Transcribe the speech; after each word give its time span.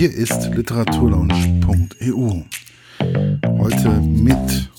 Hier 0.00 0.14
ist 0.14 0.46
literaturlaunch.eu. 0.54 2.44
Heute 3.58 3.90
mit. 4.00 4.70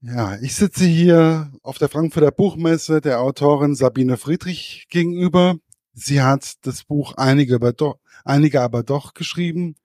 Ja, 0.00 0.36
ich 0.42 0.56
sitze 0.56 0.84
hier 0.84 1.52
auf 1.62 1.78
der 1.78 1.88
Frankfurter 1.88 2.32
Buchmesse 2.32 3.00
der 3.00 3.20
Autorin 3.20 3.76
Sabine 3.76 4.16
Friedrich 4.16 4.88
gegenüber. 4.90 5.54
Sie 5.92 6.20
hat 6.20 6.66
das 6.66 6.82
Buch 6.82 7.14
Einige 7.16 7.54
aber 7.54 7.72
doch, 7.72 8.00
Einige 8.24 8.60
aber 8.60 8.82
doch 8.82 9.14
geschrieben 9.14 9.76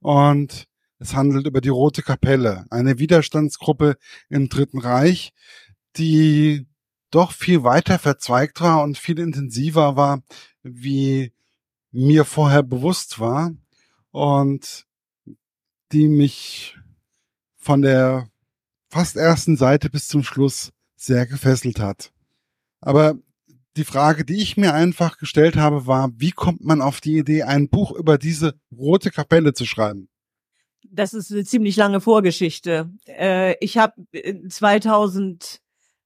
und 0.00 0.66
es 0.98 1.14
handelt 1.14 1.46
über 1.46 1.62
die 1.62 1.70
Rote 1.70 2.02
Kapelle, 2.02 2.66
eine 2.68 2.98
Widerstandsgruppe 2.98 3.96
im 4.28 4.50
Dritten 4.50 4.80
Reich, 4.80 5.32
die 5.96 6.66
doch 7.10 7.32
viel 7.32 7.64
weiter 7.64 7.98
verzweigt 7.98 8.60
war 8.60 8.82
und 8.82 8.98
viel 8.98 9.18
intensiver 9.18 9.96
war, 9.96 10.22
wie 10.62 11.32
mir 11.94 12.24
vorher 12.24 12.62
bewusst 12.62 13.20
war 13.20 13.52
und 14.10 14.84
die 15.92 16.08
mich 16.08 16.76
von 17.56 17.82
der 17.82 18.28
fast 18.88 19.16
ersten 19.16 19.56
Seite 19.56 19.88
bis 19.90 20.08
zum 20.08 20.24
Schluss 20.24 20.72
sehr 20.96 21.26
gefesselt 21.26 21.78
hat. 21.78 22.12
Aber 22.80 23.14
die 23.76 23.84
Frage, 23.84 24.24
die 24.24 24.42
ich 24.42 24.56
mir 24.56 24.74
einfach 24.74 25.18
gestellt 25.18 25.56
habe, 25.56 25.86
war, 25.86 26.10
wie 26.16 26.30
kommt 26.32 26.64
man 26.64 26.82
auf 26.82 27.00
die 27.00 27.18
Idee, 27.18 27.44
ein 27.44 27.68
Buch 27.68 27.92
über 27.92 28.18
diese 28.18 28.54
rote 28.76 29.10
Kapelle 29.10 29.52
zu 29.52 29.64
schreiben? 29.64 30.08
Das 30.82 31.14
ist 31.14 31.32
eine 31.32 31.44
ziemlich 31.44 31.76
lange 31.76 32.00
Vorgeschichte. 32.00 32.90
Äh, 33.06 33.56
ich 33.60 33.78
habe 33.78 33.94
2000 34.48 35.60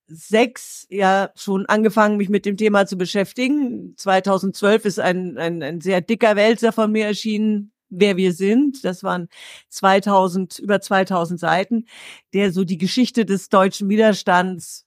sechs 0.09 0.87
ja 0.91 1.30
schon 1.37 1.67
angefangen, 1.67 2.17
mich 2.17 2.29
mit 2.29 2.47
dem 2.47 2.57
Thema 2.57 2.87
zu 2.87 2.97
beschäftigen. 2.97 3.95
2012 3.97 4.84
ist 4.87 5.01
ein, 5.01 5.37
ein, 5.39 5.62
ein 5.62 5.81
sehr 5.81 6.01
dicker 6.01 6.34
Wälzer 6.34 6.73
von 6.73 6.91
mir 6.91 7.07
erschienen, 7.07 7.73
wer 7.91 8.17
wir 8.17 8.33
sind. 8.33 8.84
Das 8.84 9.03
waren 9.03 9.29
2000, 9.69 10.59
über 10.59 10.81
2000 10.81 11.39
Seiten, 11.39 11.86
der 12.33 12.53
so 12.53 12.64
die 12.64 12.79
Geschichte 12.79 13.25
des 13.25 13.51
deutschen 13.51 13.89
Widerstands 13.89 14.86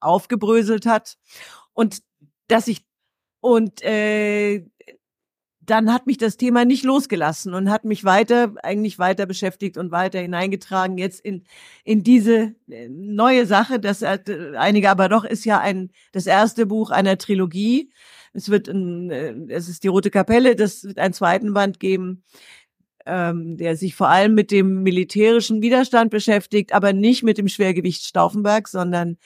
aufgebröselt 0.00 0.86
hat. 0.86 1.16
Und 1.72 2.02
dass 2.48 2.68
ich, 2.68 2.84
und 3.40 3.82
äh, 3.82 4.64
dann 5.66 5.92
hat 5.92 6.06
mich 6.06 6.18
das 6.18 6.36
Thema 6.36 6.64
nicht 6.64 6.84
losgelassen 6.84 7.54
und 7.54 7.70
hat 7.70 7.84
mich 7.84 8.04
weiter, 8.04 8.54
eigentlich 8.62 8.98
weiter 8.98 9.26
beschäftigt 9.26 9.76
und 9.76 9.90
weiter 9.90 10.20
hineingetragen 10.20 10.98
jetzt 10.98 11.20
in, 11.20 11.44
in 11.84 12.02
diese 12.02 12.54
äh, 12.68 12.88
neue 12.88 13.46
Sache. 13.46 13.80
Das 13.80 14.02
äh, 14.02 14.18
einige 14.56 14.90
aber 14.90 15.08
doch 15.08 15.24
ist 15.24 15.44
ja 15.44 15.60
ein, 15.60 15.90
das 16.12 16.26
erste 16.26 16.66
Buch 16.66 16.90
einer 16.90 17.18
Trilogie. 17.18 17.90
Es 18.32 18.48
wird 18.48 18.68
ein, 18.68 19.10
äh, 19.10 19.34
es 19.48 19.68
ist 19.68 19.84
die 19.84 19.88
Rote 19.88 20.10
Kapelle, 20.10 20.56
das 20.56 20.84
wird 20.84 20.98
einen 20.98 21.14
zweiten 21.14 21.52
Band 21.52 21.80
geben, 21.80 22.22
ähm, 23.04 23.56
der 23.56 23.76
sich 23.76 23.94
vor 23.94 24.08
allem 24.08 24.34
mit 24.34 24.50
dem 24.50 24.82
militärischen 24.82 25.62
Widerstand 25.62 26.10
beschäftigt, 26.10 26.72
aber 26.72 26.92
nicht 26.92 27.22
mit 27.22 27.38
dem 27.38 27.48
Schwergewicht 27.48 28.04
Stauffenberg, 28.04 28.68
sondern 28.68 29.16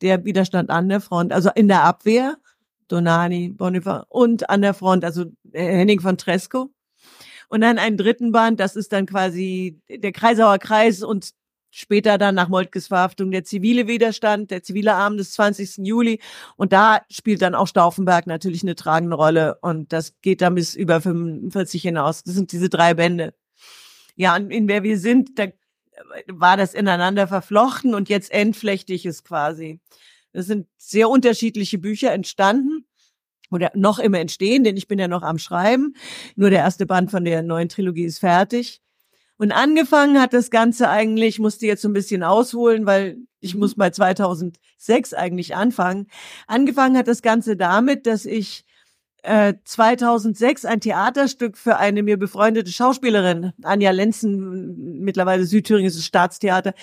der 0.00 0.24
Widerstand 0.24 0.70
an 0.70 0.88
der 0.88 1.00
Front, 1.00 1.32
also 1.32 1.50
in 1.54 1.68
der 1.68 1.82
Abwehr 1.82 2.36
Donani, 2.88 3.50
Boniface 3.50 4.04
und 4.08 4.50
an 4.50 4.62
der 4.62 4.74
Front, 4.74 5.04
also 5.04 5.26
äh, 5.52 5.64
Henning 5.64 6.00
von 6.00 6.18
Tresco. 6.18 6.70
Und 7.48 7.62
dann 7.62 7.78
einen 7.78 7.96
dritten 7.96 8.32
Band, 8.32 8.60
das 8.60 8.76
ist 8.76 8.92
dann 8.92 9.06
quasi 9.06 9.80
der 9.88 10.12
Kreisauer 10.12 10.58
Kreis 10.58 11.02
und 11.02 11.32
später 11.70 12.18
dann 12.18 12.34
nach 12.34 12.48
Moltkes 12.48 12.88
Verhaftung 12.88 13.30
der 13.30 13.44
zivile 13.44 13.86
Widerstand, 13.86 14.50
der 14.50 14.62
zivile 14.62 14.94
Arm 14.94 15.16
des 15.16 15.32
20. 15.32 15.86
Juli. 15.86 16.20
Und 16.56 16.72
da 16.72 17.02
spielt 17.10 17.42
dann 17.42 17.54
auch 17.54 17.66
Stauffenberg 17.66 18.26
natürlich 18.26 18.62
eine 18.62 18.74
tragende 18.74 19.16
Rolle. 19.16 19.58
Und 19.60 19.92
das 19.92 20.14
geht 20.20 20.40
dann 20.40 20.54
bis 20.54 20.74
über 20.74 21.00
45 21.00 21.82
hinaus. 21.82 22.22
Das 22.24 22.34
sind 22.34 22.52
diese 22.52 22.68
drei 22.68 22.94
Bände. 22.94 23.34
Ja, 24.16 24.36
und 24.36 24.50
in 24.50 24.68
wer 24.68 24.82
wir 24.82 24.98
sind, 24.98 25.38
da 25.38 25.46
war 26.26 26.56
das 26.56 26.74
ineinander 26.74 27.26
verflochten 27.28 27.94
und 27.94 28.08
jetzt 28.08 28.30
entflechtig 28.30 29.06
ist 29.06 29.24
quasi. 29.24 29.80
Es 30.32 30.46
sind 30.46 30.66
sehr 30.76 31.08
unterschiedliche 31.08 31.78
Bücher 31.78 32.12
entstanden 32.12 32.86
oder 33.50 33.70
noch 33.74 33.98
immer 33.98 34.18
entstehen, 34.18 34.64
denn 34.64 34.76
ich 34.76 34.88
bin 34.88 34.98
ja 34.98 35.08
noch 35.08 35.22
am 35.22 35.38
Schreiben. 35.38 35.94
Nur 36.36 36.50
der 36.50 36.60
erste 36.60 36.86
Band 36.86 37.10
von 37.10 37.24
der 37.24 37.42
neuen 37.42 37.68
Trilogie 37.68 38.04
ist 38.04 38.18
fertig. 38.18 38.82
Und 39.38 39.52
angefangen 39.52 40.20
hat 40.20 40.32
das 40.32 40.50
Ganze 40.50 40.88
eigentlich, 40.90 41.38
musste 41.38 41.66
jetzt 41.66 41.82
so 41.82 41.88
ein 41.88 41.92
bisschen 41.92 42.24
ausholen, 42.24 42.86
weil 42.86 43.18
ich 43.40 43.54
muss 43.54 43.76
bei 43.76 43.90
2006 43.90 45.14
eigentlich 45.14 45.54
anfangen. 45.54 46.08
Angefangen 46.48 46.96
hat 46.96 47.06
das 47.06 47.22
Ganze 47.22 47.56
damit, 47.56 48.06
dass 48.06 48.26
ich 48.26 48.64
2006 49.64 50.64
äh, 50.64 50.68
ein 50.68 50.80
Theaterstück 50.80 51.56
für 51.58 51.76
eine 51.76 52.02
mir 52.02 52.18
befreundete 52.18 52.70
Schauspielerin, 52.70 53.52
Anja 53.62 53.90
Lenzen, 53.90 55.00
mittlerweile 55.00 55.44
Südthüringisches 55.44 56.04
Staatstheater, 56.04 56.74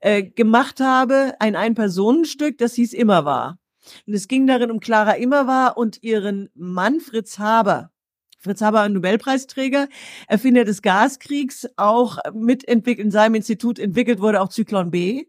äh, 0.00 0.22
gemacht 0.22 0.80
habe. 0.80 1.34
Ein 1.40 1.56
Ein-Personen-Stück, 1.56 2.58
das 2.58 2.74
hieß 2.74 2.92
Immer 2.94 3.24
war. 3.24 3.58
Und 4.06 4.14
es 4.14 4.28
ging 4.28 4.46
darin 4.46 4.70
um 4.70 4.80
Clara 4.80 5.12
Immerwahr 5.12 5.76
und 5.76 6.02
ihren 6.02 6.48
Mann 6.54 7.00
Fritz 7.00 7.38
Haber. 7.38 7.90
Fritz 8.38 8.62
Haber, 8.62 8.80
ein 8.80 8.94
Nobelpreisträger, 8.94 9.88
Erfinder 10.26 10.64
des 10.64 10.80
Gaskriegs, 10.80 11.68
auch 11.76 12.18
mitentwickelt, 12.32 13.04
in 13.04 13.10
seinem 13.10 13.34
Institut 13.34 13.78
entwickelt 13.78 14.20
wurde 14.20 14.40
auch 14.40 14.48
Zyklon 14.48 14.90
B. 14.90 15.26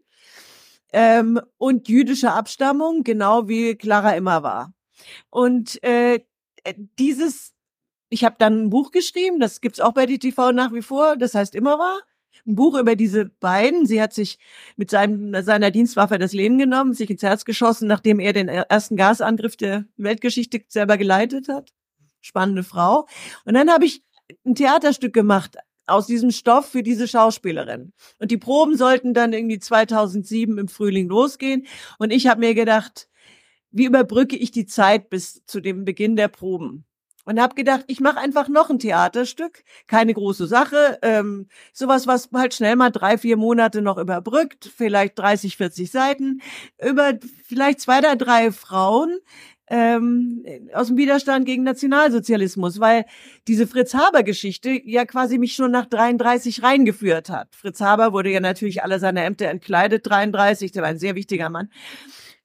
Ähm, 0.94 1.40
und 1.58 1.88
jüdischer 1.88 2.34
Abstammung, 2.34 3.02
genau 3.02 3.48
wie 3.48 3.76
Clara 3.76 4.12
immer 4.12 4.42
war. 4.42 4.72
Und 5.30 5.82
äh, 5.82 6.20
dieses, 6.98 7.54
ich 8.08 8.24
habe 8.24 8.36
dann 8.38 8.64
ein 8.64 8.70
Buch 8.70 8.90
geschrieben, 8.90 9.40
das 9.40 9.60
gibt's 9.60 9.80
auch 9.80 9.92
bei 9.92 10.06
DTV 10.06 10.52
nach 10.52 10.72
wie 10.72 10.82
vor, 10.82 11.16
das 11.16 11.34
heißt 11.34 11.54
immer 11.54 11.78
war. 11.78 12.00
Ein 12.46 12.56
Buch 12.56 12.78
über 12.78 12.96
diese 12.96 13.26
beiden. 13.26 13.86
Sie 13.86 14.02
hat 14.02 14.12
sich 14.14 14.38
mit 14.76 14.90
seinem, 14.90 15.42
seiner 15.44 15.70
Dienstwaffe 15.70 16.18
das 16.18 16.32
Leben 16.32 16.58
genommen, 16.58 16.94
sich 16.94 17.10
ins 17.10 17.22
Herz 17.22 17.44
geschossen, 17.44 17.86
nachdem 17.86 18.18
er 18.18 18.32
den 18.32 18.48
ersten 18.48 18.96
Gasangriff 18.96 19.56
der 19.56 19.84
Weltgeschichte 19.96 20.62
selber 20.66 20.96
geleitet 20.96 21.48
hat. 21.48 21.72
Spannende 22.20 22.64
Frau. 22.64 23.06
Und 23.44 23.54
dann 23.54 23.70
habe 23.70 23.84
ich 23.84 24.02
ein 24.44 24.54
Theaterstück 24.54 25.12
gemacht 25.12 25.56
aus 25.86 26.06
diesem 26.06 26.30
Stoff 26.30 26.66
für 26.66 26.82
diese 26.82 27.06
Schauspielerin. 27.06 27.92
Und 28.18 28.30
die 28.30 28.38
Proben 28.38 28.76
sollten 28.76 29.14
dann 29.14 29.32
irgendwie 29.32 29.58
2007 29.58 30.58
im 30.58 30.68
Frühling 30.68 31.08
losgehen. 31.08 31.66
Und 31.98 32.12
ich 32.12 32.26
habe 32.26 32.40
mir 32.40 32.54
gedacht, 32.54 33.08
wie 33.72 33.86
überbrücke 33.86 34.36
ich 34.36 34.50
die 34.50 34.66
Zeit 34.66 35.10
bis 35.10 35.44
zu 35.46 35.60
dem 35.60 35.84
Beginn 35.84 36.16
der 36.16 36.28
Proben? 36.28 36.84
Und 37.24 37.40
habe 37.40 37.54
gedacht, 37.54 37.84
ich 37.86 38.00
mache 38.00 38.18
einfach 38.18 38.48
noch 38.48 38.68
ein 38.68 38.80
Theaterstück, 38.80 39.62
keine 39.86 40.12
große 40.12 40.48
Sache, 40.48 40.98
ähm, 41.02 41.46
sowas, 41.72 42.08
was 42.08 42.28
halt 42.34 42.52
schnell 42.52 42.74
mal 42.74 42.90
drei, 42.90 43.16
vier 43.16 43.36
Monate 43.36 43.80
noch 43.80 43.96
überbrückt, 43.96 44.68
vielleicht 44.76 45.16
30, 45.20 45.56
40 45.56 45.90
Seiten, 45.92 46.40
über 46.84 47.14
vielleicht 47.44 47.80
zwei 47.80 48.00
oder 48.00 48.16
drei 48.16 48.50
Frauen 48.50 49.20
ähm, 49.68 50.44
aus 50.74 50.88
dem 50.88 50.96
Widerstand 50.96 51.46
gegen 51.46 51.62
Nationalsozialismus, 51.62 52.80
weil 52.80 53.04
diese 53.46 53.68
Fritz 53.68 53.94
Haber-Geschichte 53.94 54.80
ja 54.84 55.04
quasi 55.04 55.38
mich 55.38 55.54
schon 55.54 55.70
nach 55.70 55.86
33 55.86 56.64
reingeführt 56.64 57.30
hat. 57.30 57.54
Fritz 57.54 57.80
Haber 57.80 58.12
wurde 58.12 58.30
ja 58.30 58.40
natürlich 58.40 58.82
alle 58.82 58.98
seine 58.98 59.22
Ämter 59.22 59.46
entkleidet, 59.46 60.04
33, 60.08 60.72
der 60.72 60.82
war 60.82 60.88
ein 60.88 60.98
sehr 60.98 61.14
wichtiger 61.14 61.50
Mann 61.50 61.70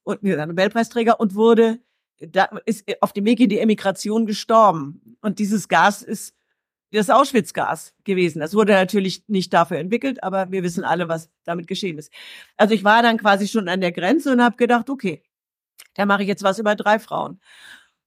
und 0.07 0.23
Nobelpreisträger 0.23 1.19
und 1.19 1.35
wurde 1.35 1.79
da 2.19 2.45
ist 2.66 2.85
auf 3.01 3.13
dem 3.13 3.25
Weg 3.25 3.40
in 3.40 3.50
die 3.50 3.59
Emigration 3.59 4.25
gestorben. 4.25 5.18
Und 5.22 5.40
dieses 5.40 5.68
Gas 5.68 6.01
ist 6.01 6.34
das 6.91 7.09
Auschwitz-Gas 7.09 7.94
gewesen. 8.06 8.40
Das 8.40 8.53
wurde 8.53 8.73
natürlich 8.73 9.23
nicht 9.28 9.53
dafür 9.53 9.78
entwickelt, 9.78 10.23
aber 10.23 10.51
wir 10.51 10.63
wissen 10.63 10.84
alle, 10.84 11.09
was 11.09 11.29
damit 11.44 11.67
geschehen 11.67 11.97
ist. 11.97 12.12
Also 12.56 12.73
ich 12.73 12.84
war 12.84 13.03
dann 13.03 13.17
quasi 13.17 13.47
schon 13.47 13.67
an 13.67 13.81
der 13.81 13.91
Grenze 13.91 14.31
und 14.31 14.41
habe 14.41 14.56
gedacht, 14.56 14.90
okay, 14.90 15.22
da 15.96 16.06
mache 16.06 16.23
ich 16.23 16.28
jetzt 16.28 16.44
was 16.44 16.59
über 16.59 16.75
drei 16.75 16.97
Frauen. 16.97 17.40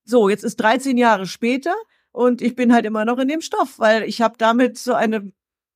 So, 0.05 0.29
jetzt 0.29 0.45
ist 0.45 0.57
13 0.57 0.97
Jahre 0.97 1.27
später 1.27 1.75
und 2.11 2.43
ich 2.43 2.57
bin 2.57 2.73
halt 2.73 2.87
immer 2.87 3.05
noch 3.05 3.19
in 3.19 3.29
dem 3.29 3.43
Stoff, 3.43 3.79
weil 3.79 4.05
ich 4.05 4.23
habe 4.23 4.35
damit 4.39 4.79
so 4.79 4.95
eine 4.95 5.31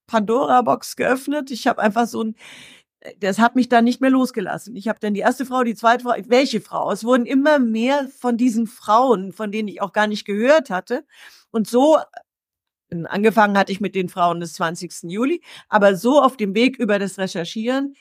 Pandora-Box 0.07 0.97
geöffnet. 0.97 1.51
Ich 1.51 1.67
habe 1.67 1.83
einfach 1.83 2.07
so 2.07 2.23
ein 2.23 2.37
das 3.21 3.39
hat 3.39 3.55
mich 3.55 3.69
dann 3.69 3.85
nicht 3.85 4.01
mehr 4.01 4.11
losgelassen. 4.11 4.77
Ich 4.77 4.89
habe 4.89 4.99
dann 5.01 5.15
die 5.15 5.21
erste 5.21 5.45
Frau, 5.45 5.63
die 5.63 5.75
zweite 5.75 6.05
Frau, 6.05 6.15
welche 6.27 6.61
Frau? 6.61 6.91
Es 6.91 7.05
wurden 7.05 7.27
immer 7.27 7.59
mehr 7.59 8.09
von 8.19 8.37
diesen 8.37 8.67
Frauen, 8.67 9.33
von 9.33 9.53
denen 9.53 9.69
ich 9.69 9.83
auch 9.83 9.93
gar 9.93 10.07
nicht 10.07 10.25
gehört 10.25 10.71
hatte. 10.71 11.05
Und 11.51 11.69
so 11.69 11.99
äh, 12.91 13.05
angefangen 13.05 13.59
hatte 13.59 13.73
ich 13.73 13.81
mit 13.81 13.95
den 13.95 14.09
Frauen 14.09 14.41
des 14.41 14.55
20. 14.55 15.11
Juli, 15.11 15.43
aber 15.69 15.97
so 15.97 16.23
auf 16.23 16.37
dem 16.37 16.55
Weg 16.55 16.79
über 16.79 16.99
das 16.99 17.19
Recherchieren 17.19 17.95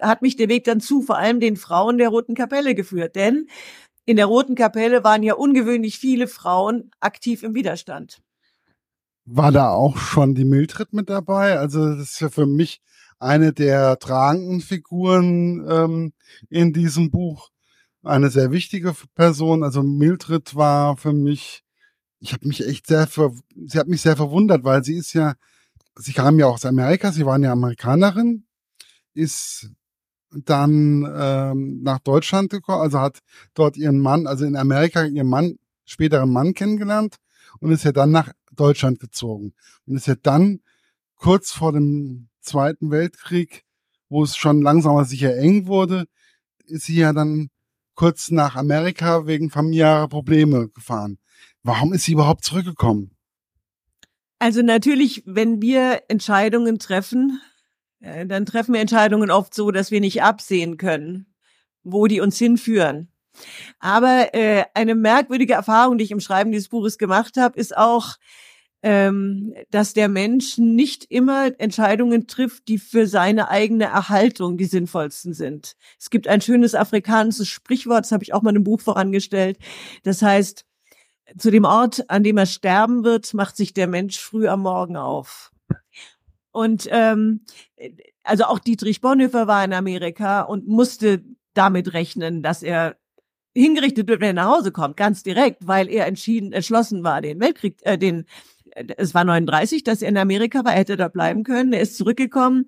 hat 0.00 0.22
mich 0.22 0.36
der 0.36 0.48
Weg 0.48 0.64
dann 0.64 0.80
zu 0.80 1.02
vor 1.02 1.18
allem 1.18 1.40
den 1.40 1.56
Frauen 1.56 1.98
der 1.98 2.08
Roten 2.08 2.34
Kapelle 2.34 2.74
geführt. 2.74 3.16
Denn 3.16 3.48
in 4.06 4.16
der 4.16 4.26
Roten 4.26 4.54
Kapelle 4.54 5.04
waren 5.04 5.22
ja 5.22 5.34
ungewöhnlich 5.34 5.98
viele 5.98 6.26
Frauen 6.26 6.90
aktiv 7.00 7.42
im 7.42 7.54
Widerstand. 7.54 8.22
War 9.26 9.52
da 9.52 9.70
auch 9.70 9.98
schon 9.98 10.34
die 10.34 10.46
Mildred 10.46 10.94
mit 10.94 11.10
dabei? 11.10 11.58
Also 11.58 11.94
das 11.94 12.12
ist 12.12 12.20
ja 12.20 12.30
für 12.30 12.46
mich 12.46 12.80
eine 13.20 13.52
der 13.52 13.98
tragenden 13.98 14.60
Figuren 14.60 15.64
ähm, 15.68 16.12
in 16.48 16.72
diesem 16.72 17.10
Buch. 17.10 17.50
Eine 18.02 18.30
sehr 18.30 18.50
wichtige 18.50 18.94
Person. 19.14 19.62
Also 19.62 19.82
Mildred 19.82 20.54
war 20.56 20.96
für 20.96 21.12
mich 21.12 21.62
ich 22.20 22.32
habe 22.32 22.46
mich 22.46 22.66
echt 22.66 22.86
sehr, 22.86 23.06
ver 23.06 23.32
sie 23.56 23.78
hat 23.78 23.88
mich 23.88 24.02
sehr 24.02 24.16
verwundert, 24.16 24.62
weil 24.62 24.84
sie 24.84 24.96
ist 24.96 25.14
ja, 25.14 25.34
sie 25.96 26.12
kam 26.12 26.38
ja 26.38 26.46
aus 26.46 26.66
Amerika, 26.66 27.12
sie 27.12 27.26
waren 27.26 27.42
ja 27.42 27.52
Amerikanerin, 27.52 28.44
ist 29.14 29.70
dann 30.30 31.08
ähm, 31.12 31.82
nach 31.82 31.98
Deutschland 32.00 32.50
gekommen, 32.50 32.82
also 32.82 33.00
hat 33.00 33.18
dort 33.54 33.76
ihren 33.76 33.98
Mann, 33.98 34.26
also 34.26 34.44
in 34.44 34.54
Amerika 34.54 35.04
ihren 35.04 35.28
Mann, 35.28 35.58
späteren 35.84 36.30
Mann 36.30 36.54
kennengelernt 36.54 37.16
und 37.58 37.72
ist 37.72 37.84
ja 37.84 37.92
dann 37.92 38.12
nach 38.12 38.32
Deutschland 38.52 39.00
gezogen 39.00 39.54
und 39.86 39.96
ist 39.96 40.06
ja 40.06 40.14
dann 40.14 40.60
kurz 41.16 41.50
vor 41.50 41.72
dem 41.72 42.28
Zweiten 42.40 42.90
Weltkrieg, 42.90 43.64
wo 44.08 44.22
es 44.22 44.36
schon 44.36 44.62
langsam 44.62 45.02
sicher 45.04 45.36
eng 45.36 45.66
wurde, 45.66 46.06
ist 46.66 46.84
sie 46.84 46.96
ja 46.96 47.12
dann 47.12 47.50
kurz 47.94 48.30
nach 48.30 48.56
Amerika 48.56 49.26
wegen 49.26 49.50
familiärer 49.50 50.08
Probleme 50.08 50.68
gefahren. 50.68 51.18
Warum 51.62 51.92
ist 51.92 52.04
sie 52.04 52.12
überhaupt 52.12 52.44
zurückgekommen? 52.44 53.10
Also 54.38 54.62
natürlich, 54.62 55.22
wenn 55.26 55.60
wir 55.60 56.02
Entscheidungen 56.08 56.78
treffen, 56.78 57.40
äh, 58.00 58.26
dann 58.26 58.46
treffen 58.46 58.72
wir 58.72 58.80
Entscheidungen 58.80 59.30
oft 59.30 59.54
so, 59.54 59.70
dass 59.70 59.90
wir 59.90 60.00
nicht 60.00 60.22
absehen 60.22 60.78
können, 60.78 61.26
wo 61.82 62.06
die 62.06 62.20
uns 62.20 62.38
hinführen. 62.38 63.12
Aber 63.78 64.34
äh, 64.34 64.64
eine 64.74 64.94
merkwürdige 64.94 65.52
Erfahrung, 65.52 65.98
die 65.98 66.04
ich 66.04 66.10
im 66.10 66.20
Schreiben 66.20 66.52
dieses 66.52 66.68
Buches 66.68 66.98
gemacht 66.98 67.36
habe, 67.36 67.58
ist 67.58 67.76
auch, 67.76 68.16
ähm, 68.82 69.54
dass 69.70 69.92
der 69.92 70.08
Mensch 70.08 70.56
nicht 70.58 71.04
immer 71.10 71.50
Entscheidungen 71.58 72.26
trifft, 72.26 72.68
die 72.68 72.78
für 72.78 73.06
seine 73.06 73.48
eigene 73.48 73.84
Erhaltung 73.84 74.56
die 74.56 74.64
sinnvollsten 74.64 75.34
sind. 75.34 75.76
Es 75.98 76.10
gibt 76.10 76.28
ein 76.28 76.40
schönes 76.40 76.74
afrikanisches 76.74 77.48
Sprichwort, 77.48 78.04
das 78.04 78.12
habe 78.12 78.24
ich 78.24 78.32
auch 78.32 78.42
mal 78.42 78.56
im 78.56 78.64
Buch 78.64 78.80
vorangestellt. 78.80 79.58
Das 80.02 80.22
heißt, 80.22 80.64
zu 81.36 81.50
dem 81.50 81.64
Ort, 81.64 82.08
an 82.08 82.22
dem 82.22 82.38
er 82.38 82.46
sterben 82.46 83.04
wird, 83.04 83.34
macht 83.34 83.56
sich 83.56 83.74
der 83.74 83.86
Mensch 83.86 84.18
früh 84.18 84.48
am 84.48 84.62
Morgen 84.62 84.96
auf. 84.96 85.52
Und 86.52 86.88
ähm, 86.90 87.44
also 88.24 88.44
auch 88.44 88.58
Dietrich 88.58 89.00
Bonhoeffer 89.00 89.46
war 89.46 89.64
in 89.64 89.72
Amerika 89.72 90.42
und 90.42 90.66
musste 90.66 91.22
damit 91.54 91.92
rechnen, 91.92 92.42
dass 92.42 92.62
er 92.62 92.96
hingerichtet 93.54 94.08
wird, 94.08 94.20
wenn 94.20 94.36
er 94.36 94.44
nach 94.44 94.56
Hause 94.56 94.72
kommt, 94.72 94.96
ganz 94.96 95.22
direkt, 95.22 95.66
weil 95.66 95.88
er 95.88 96.06
entschieden, 96.06 96.52
entschlossen 96.52 97.02
war, 97.02 97.20
den 97.20 97.40
Weltkrieg, 97.40 97.78
äh, 97.82 97.98
den, 97.98 98.26
es 98.96 99.14
war 99.14 99.24
39, 99.24 99.84
dass 99.84 100.02
er 100.02 100.08
in 100.08 100.16
Amerika 100.16 100.64
war, 100.64 100.72
er 100.72 100.80
hätte 100.80 100.96
da 100.96 101.08
bleiben 101.08 101.44
können, 101.44 101.72
er 101.72 101.80
ist 101.80 101.96
zurückgekommen 101.96 102.66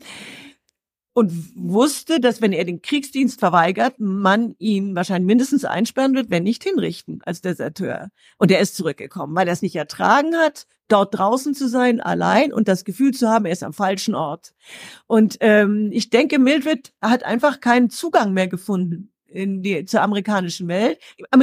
und 1.14 1.32
wusste, 1.56 2.20
dass 2.20 2.40
wenn 2.40 2.52
er 2.52 2.64
den 2.64 2.80
Kriegsdienst 2.80 3.38
verweigert, 3.38 3.94
man 3.98 4.54
ihn 4.58 4.94
wahrscheinlich 4.94 5.26
mindestens 5.26 5.64
einsperren 5.64 6.14
wird, 6.14 6.30
wenn 6.30 6.42
nicht 6.42 6.64
hinrichten 6.64 7.20
als 7.24 7.42
Deserteur. 7.42 8.08
Und 8.38 8.50
er 8.50 8.60
ist 8.60 8.76
zurückgekommen, 8.76 9.34
weil 9.34 9.46
er 9.46 9.52
es 9.52 9.62
nicht 9.62 9.76
ertragen 9.76 10.36
hat, 10.36 10.66
dort 10.88 11.16
draußen 11.16 11.54
zu 11.54 11.68
sein, 11.68 12.00
allein 12.00 12.52
und 12.52 12.68
das 12.68 12.84
Gefühl 12.84 13.12
zu 13.12 13.28
haben, 13.28 13.44
er 13.44 13.52
ist 13.52 13.62
am 13.62 13.72
falschen 13.72 14.14
Ort. 14.14 14.54
Und 15.06 15.36
ähm, 15.40 15.90
ich 15.92 16.10
denke, 16.10 16.38
Mildred 16.38 16.92
hat 17.00 17.24
einfach 17.24 17.60
keinen 17.60 17.90
Zugang 17.90 18.32
mehr 18.32 18.48
gefunden 18.48 19.12
in 19.32 19.62
die, 19.62 19.84
zur 19.84 20.02
amerikanischen 20.02 20.68
Welt. 20.68 20.98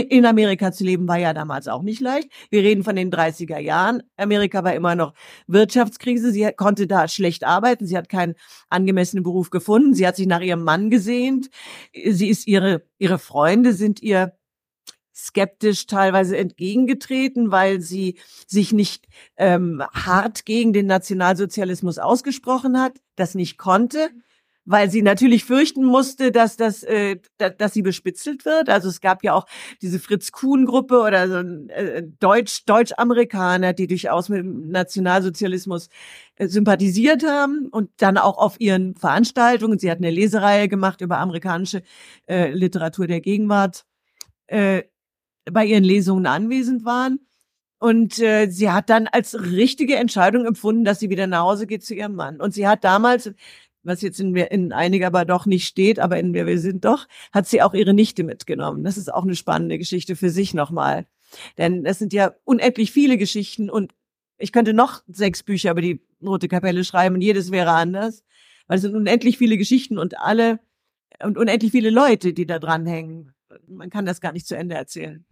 In 0.10 0.26
Amerika 0.26 0.72
zu 0.72 0.84
leben 0.84 1.08
war 1.08 1.18
ja 1.18 1.34
damals 1.34 1.68
auch 1.68 1.82
nicht 1.82 2.02
leicht. 2.02 2.30
Wir 2.50 2.62
reden 2.62 2.84
von 2.84 2.96
den 2.96 3.12
30er 3.12 3.60
Jahren. 3.60 4.04
Amerika 4.18 4.64
war 4.64 4.74
immer 4.74 4.96
noch 4.96 5.14
Wirtschaftskrise. 5.48 6.32
Sie 6.32 6.50
konnte 6.56 6.88
da 6.88 7.08
schlecht 7.08 7.44
arbeiten. 7.44 7.86
Sie 7.86 7.98
hat 7.98 8.10
keinen 8.10 8.36
angemessenen 8.70 9.24
Beruf 9.24 9.50
gefunden. 9.50 9.94
Sie 9.94 10.08
hat 10.08 10.16
sich 10.16 10.28
nach 10.28 10.42
ihrem 10.42 10.64
Mann 10.64 10.90
gesehnt. 10.90 11.50
Sie 11.94 12.30
ist 12.30 12.48
ihre, 12.48 12.84
ihre 12.98 13.20
Freunde 13.20 13.74
sind 13.74 14.02
ihr 14.02 14.34
skeptisch 15.16 15.86
teilweise 15.86 16.38
entgegengetreten, 16.38 17.52
weil 17.52 17.82
sie 17.82 18.18
sich 18.48 18.72
nicht 18.72 19.08
ähm, 19.36 19.84
hart 19.94 20.46
gegen 20.46 20.72
den 20.72 20.86
Nationalsozialismus 20.86 21.98
ausgesprochen 21.98 22.80
hat, 22.80 22.94
das 23.16 23.36
nicht 23.36 23.58
konnte 23.58 24.12
weil 24.70 24.92
sie 24.92 25.02
natürlich 25.02 25.46
fürchten 25.46 25.84
musste, 25.84 26.32
dass 26.32 26.56
das, 26.56 26.84
äh, 26.84 27.18
da, 27.38 27.50
dass 27.50 27.74
sie 27.74 27.82
bespitzelt 27.82 28.46
wird. 28.46 28.70
Also 28.70 28.88
es 28.88 29.02
gab 29.02 29.24
ja 29.24 29.34
auch 29.34 29.48
diese 29.82 29.98
Fritz 29.98 30.32
Kuhn 30.32 30.66
Gruppe 30.66 31.02
oder 31.02 31.28
so 31.28 31.38
äh, 31.70 32.04
Deutsch 32.20 32.66
Deutsch-Amerikaner, 32.66 33.74
die 33.74 33.88
durchaus 33.88 34.30
mit 34.30 34.40
dem 34.40 34.70
Nationalsozialismus 34.70 35.90
äh, 36.36 36.48
sympathisiert 36.48 37.26
haben 37.26 37.70
und 37.72 37.90
dann 37.98 38.20
auch 38.20 38.38
auf 38.38 38.62
ihren 38.62 38.96
Veranstaltungen. 38.96 39.80
Sie 39.80 39.90
hat 39.90 39.98
eine 39.98 40.12
Lesereihe 40.12 40.68
gemacht 40.68 41.02
über 41.02 41.18
amerikanische 41.18 41.82
äh, 42.28 42.52
Literatur 42.52 43.08
der 43.08 43.22
Gegenwart. 43.22 43.86
Äh, 44.46 44.84
bei 45.52 45.66
ihren 45.66 45.84
Lesungen 45.84 46.28
anwesend 46.28 46.86
waren. 46.86 47.20
Und 47.80 48.20
äh, 48.20 48.50
sie 48.50 48.70
hat 48.70 48.90
dann 48.90 49.08
als 49.08 49.40
richtige 49.40 49.96
Entscheidung 49.96 50.46
empfunden, 50.46 50.84
dass 50.84 51.00
sie 51.00 51.10
wieder 51.10 51.28
nach 51.28 51.42
Hause 51.44 51.66
geht 51.66 51.84
zu 51.84 51.96
ihrem 51.96 52.14
Mann. 52.14 52.40
Und 52.42 52.54
sie 52.54 52.68
hat 52.68 52.84
damals 52.84 53.32
was 53.90 54.02
jetzt 54.02 54.20
in, 54.20 54.36
in 54.36 54.72
einiger 54.72 55.08
aber 55.08 55.26
doch 55.26 55.46
nicht 55.46 55.68
steht, 55.68 56.00
aber 56.00 56.18
in 56.18 56.34
wer 56.34 56.46
wir 56.48 56.60
sind 56.60 56.86
doch, 56.86 57.08
hat 57.34 57.48
sie 57.48 57.62
auch 57.62 57.74
ihre 57.74 57.94
Nichte 57.94 58.24
mitgenommen. 58.24 58.84
Das 58.84 58.98
ist 58.98 59.14
auch 59.14 59.24
eine 59.24 59.36
spannende 59.36 59.78
Geschichte 59.78 60.16
für 60.16 60.30
sich 60.30 60.54
nochmal. 60.54 61.06
Denn 61.58 61.86
es 61.86 62.00
sind 62.00 62.14
ja 62.14 62.34
unendlich 62.46 62.92
viele 62.92 63.18
Geschichten 63.18 63.70
und 63.70 63.94
ich 64.38 64.52
könnte 64.52 64.74
noch 64.74 65.04
sechs 65.08 65.44
Bücher 65.44 65.72
über 65.72 65.82
die 65.82 66.02
Rote 66.24 66.48
Kapelle 66.48 66.84
schreiben 66.84 67.16
und 67.16 67.22
jedes 67.22 67.52
wäre 67.52 67.72
anders, 67.72 68.24
weil 68.68 68.78
es 68.78 68.84
sind 68.84 68.96
unendlich 68.96 69.38
viele 69.38 69.58
Geschichten 69.58 69.98
und 69.98 70.18
alle 70.20 70.60
und 71.22 71.38
unendlich 71.38 71.72
viele 71.72 71.90
Leute, 71.90 72.34
die 72.34 72.46
da 72.46 72.60
dranhängen. 72.60 73.34
Man 73.68 73.90
kann 73.90 74.06
das 74.06 74.22
gar 74.22 74.32
nicht 74.32 74.48
zu 74.48 74.56
Ende 74.56 74.76
erzählen. 74.76 75.26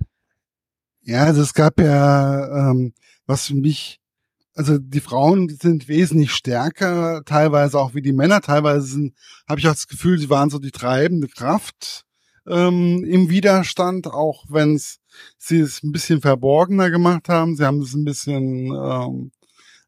Ja, 1.01 1.23
also 1.23 1.41
es 1.41 1.53
gab 1.53 1.79
ja, 1.79 2.71
ähm, 2.71 2.93
was 3.25 3.47
für 3.47 3.55
mich 3.55 4.01
also 4.57 4.79
die 4.79 5.01
Frauen 5.01 5.49
sind 5.49 5.87
wesentlich 5.87 6.31
stärker, 6.31 7.21
teilweise 7.25 7.79
auch 7.79 7.93
wie 7.93 8.01
die 8.01 8.11
Männer, 8.11 8.41
teilweise 8.41 8.87
sind, 8.87 9.13
habe 9.47 9.59
ich 9.59 9.67
auch 9.67 9.73
das 9.73 9.87
Gefühl, 9.87 10.17
sie 10.17 10.31
waren 10.31 10.49
so 10.49 10.57
die 10.57 10.71
treibende 10.71 11.27
Kraft 11.27 12.05
ähm, 12.47 13.03
im 13.03 13.29
Widerstand, 13.29 14.07
auch 14.07 14.45
wenn 14.49 14.81
sie 15.37 15.59
es 15.59 15.83
ein 15.83 15.91
bisschen 15.91 16.21
verborgener 16.21 16.89
gemacht 16.89 17.29
haben. 17.29 17.55
Sie 17.55 17.63
haben 17.63 17.81
es 17.81 17.93
ein 17.93 18.03
bisschen, 18.03 18.73
ähm, 18.73 19.31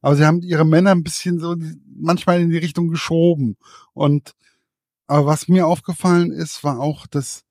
aber 0.01 0.15
sie 0.15 0.25
haben 0.25 0.43
ihre 0.43 0.65
Männer 0.65 0.91
ein 0.91 1.03
bisschen 1.03 1.39
so 1.39 1.55
manchmal 1.95 2.39
in 2.39 2.51
die 2.51 2.57
Richtung 2.59 2.89
geschoben. 2.89 3.57
Und 3.93 4.35
aber 5.07 5.25
was 5.25 5.47
mir 5.47 5.65
aufgefallen 5.65 6.31
ist, 6.31 6.63
war 6.63 6.79
auch, 6.79 7.07
dass 7.07 7.43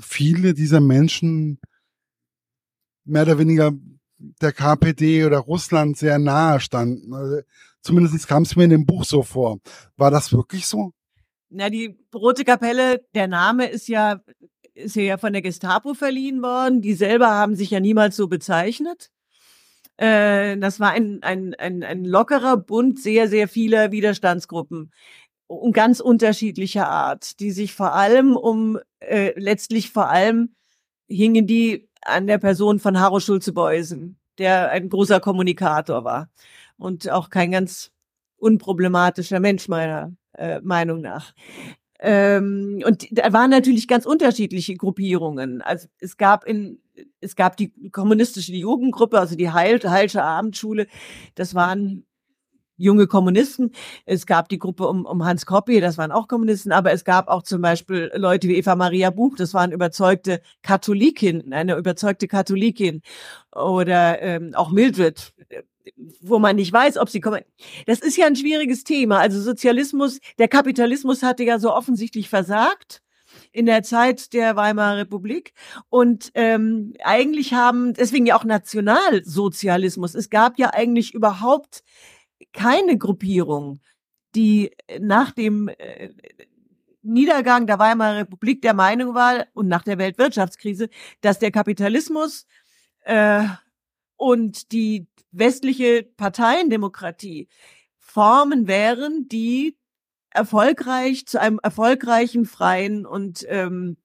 viele 0.00 0.54
dieser 0.54 0.80
Menschen 0.80 1.60
mehr 3.04 3.24
oder 3.24 3.38
weniger 3.38 3.72
der 4.18 4.52
KPD 4.52 5.24
oder 5.24 5.38
Russland 5.38 5.96
sehr 5.96 6.18
nahe 6.18 6.60
standen. 6.60 7.12
Also, 7.12 7.40
zumindest 7.80 8.26
kam 8.28 8.42
es 8.42 8.56
mir 8.56 8.64
in 8.64 8.70
dem 8.70 8.86
Buch 8.86 9.04
so 9.04 9.22
vor. 9.22 9.58
War 9.96 10.10
das 10.10 10.32
wirklich 10.32 10.66
so? 10.66 10.92
Na, 11.50 11.70
die 11.70 11.96
Rote 12.14 12.44
Kapelle, 12.44 13.04
der 13.14 13.28
Name 13.28 13.66
ist 13.66 13.88
ja, 13.88 14.20
ist 14.74 14.96
ja 14.96 15.18
von 15.18 15.32
der 15.32 15.42
Gestapo 15.42 15.94
verliehen 15.94 16.42
worden. 16.42 16.80
Die 16.80 16.94
selber 16.94 17.30
haben 17.30 17.54
sich 17.54 17.70
ja 17.70 17.80
niemals 17.80 18.16
so 18.16 18.28
bezeichnet. 18.28 19.10
Äh, 19.96 20.56
das 20.58 20.80
war 20.80 20.90
ein, 20.90 21.22
ein, 21.22 21.54
ein, 21.54 21.84
ein 21.84 22.04
lockerer 22.04 22.56
Bund 22.56 22.98
sehr, 22.98 23.28
sehr 23.28 23.46
vieler 23.46 23.92
Widerstandsgruppen 23.92 24.90
und 25.46 25.72
ganz 25.72 26.00
unterschiedlicher 26.00 26.88
Art, 26.88 27.38
die 27.40 27.50
sich 27.50 27.74
vor 27.74 27.92
allem 27.92 28.36
um, 28.36 28.78
äh, 29.00 29.38
letztlich 29.38 29.90
vor 29.90 30.08
allem 30.08 30.54
hingen 31.08 31.46
die 31.46 31.88
an 32.02 32.26
der 32.26 32.38
Person 32.38 32.78
von 32.78 32.98
Haro 33.00 33.20
Schulze-Beusen, 33.20 34.18
der 34.38 34.70
ein 34.70 34.88
großer 34.88 35.20
Kommunikator 35.20 36.04
war 36.04 36.30
und 36.76 37.10
auch 37.10 37.30
kein 37.30 37.52
ganz 37.52 37.92
unproblematischer 38.36 39.40
Mensch 39.40 39.68
meiner 39.68 40.12
äh, 40.34 40.60
Meinung 40.60 41.00
nach. 41.00 41.34
Ähm, 42.00 42.82
und 42.84 43.06
da 43.10 43.32
waren 43.32 43.50
natürlich 43.50 43.88
ganz 43.88 44.04
unterschiedliche 44.04 44.74
Gruppierungen. 44.74 45.62
Also 45.62 45.88
es 45.98 46.16
gab 46.16 46.44
in 46.44 46.80
es 47.20 47.34
gab 47.34 47.56
die 47.56 47.72
kommunistische 47.90 48.52
Jugendgruppe, 48.52 49.18
also 49.18 49.36
die 49.36 49.50
Heil, 49.50 49.80
Heilsche 49.82 50.22
Abendschule. 50.22 50.86
Das 51.34 51.54
waren 51.54 52.04
junge 52.76 53.06
Kommunisten. 53.06 53.72
Es 54.04 54.26
gab 54.26 54.48
die 54.48 54.58
Gruppe 54.58 54.86
um, 54.88 55.06
um 55.06 55.24
Hans 55.24 55.46
Koppi, 55.46 55.80
das 55.80 55.98
waren 55.98 56.12
auch 56.12 56.28
Kommunisten, 56.28 56.72
aber 56.72 56.92
es 56.92 57.04
gab 57.04 57.28
auch 57.28 57.42
zum 57.42 57.62
Beispiel 57.62 58.10
Leute 58.14 58.48
wie 58.48 58.56
Eva 58.56 58.76
Maria 58.76 59.10
Buch, 59.10 59.36
das 59.36 59.54
waren 59.54 59.72
überzeugte 59.72 60.40
Katholikin, 60.62 61.52
eine 61.52 61.76
überzeugte 61.76 62.28
Katholikin. 62.28 63.02
Oder 63.54 64.20
ähm, 64.20 64.54
auch 64.54 64.70
Mildred, 64.70 65.32
wo 66.20 66.38
man 66.38 66.56
nicht 66.56 66.72
weiß, 66.72 66.98
ob 66.98 67.08
sie 67.08 67.20
kommen. 67.20 67.42
Das 67.86 68.00
ist 68.00 68.16
ja 68.16 68.26
ein 68.26 68.36
schwieriges 68.36 68.84
Thema. 68.84 69.18
Also 69.18 69.40
Sozialismus, 69.40 70.18
der 70.38 70.48
Kapitalismus 70.48 71.22
hatte 71.22 71.44
ja 71.44 71.58
so 71.58 71.72
offensichtlich 71.72 72.28
versagt 72.28 73.02
in 73.52 73.66
der 73.66 73.82
Zeit 73.82 74.32
der 74.32 74.56
Weimarer 74.56 74.98
Republik. 74.98 75.52
Und 75.88 76.30
ähm, 76.34 76.94
eigentlich 77.02 77.52
haben, 77.52 77.94
deswegen 77.94 78.26
ja 78.26 78.36
auch 78.36 78.44
Nationalsozialismus. 78.44 80.14
Es 80.14 80.30
gab 80.30 80.58
ja 80.58 80.70
eigentlich 80.72 81.14
überhaupt 81.14 81.82
keine 82.52 82.98
Gruppierung, 82.98 83.80
die 84.34 84.72
nach 85.00 85.32
dem 85.32 85.68
äh, 85.68 86.10
Niedergang 87.02 87.66
der 87.66 87.78
Weimarer 87.78 88.20
Republik 88.20 88.62
der 88.62 88.74
Meinung 88.74 89.14
war 89.14 89.46
und 89.52 89.68
nach 89.68 89.82
der 89.82 89.98
Weltwirtschaftskrise, 89.98 90.88
dass 91.20 91.38
der 91.38 91.50
Kapitalismus 91.50 92.46
äh, 93.04 93.44
und 94.16 94.72
die 94.72 95.06
westliche 95.30 96.02
Parteiendemokratie 96.16 97.48
Formen 97.98 98.66
wären, 98.66 99.28
die 99.28 99.76
erfolgreich 100.30 101.26
zu 101.26 101.40
einem 101.40 101.60
erfolgreichen, 101.62 102.44
freien 102.44 103.06
und 103.06 103.44
ähm, 103.48 103.96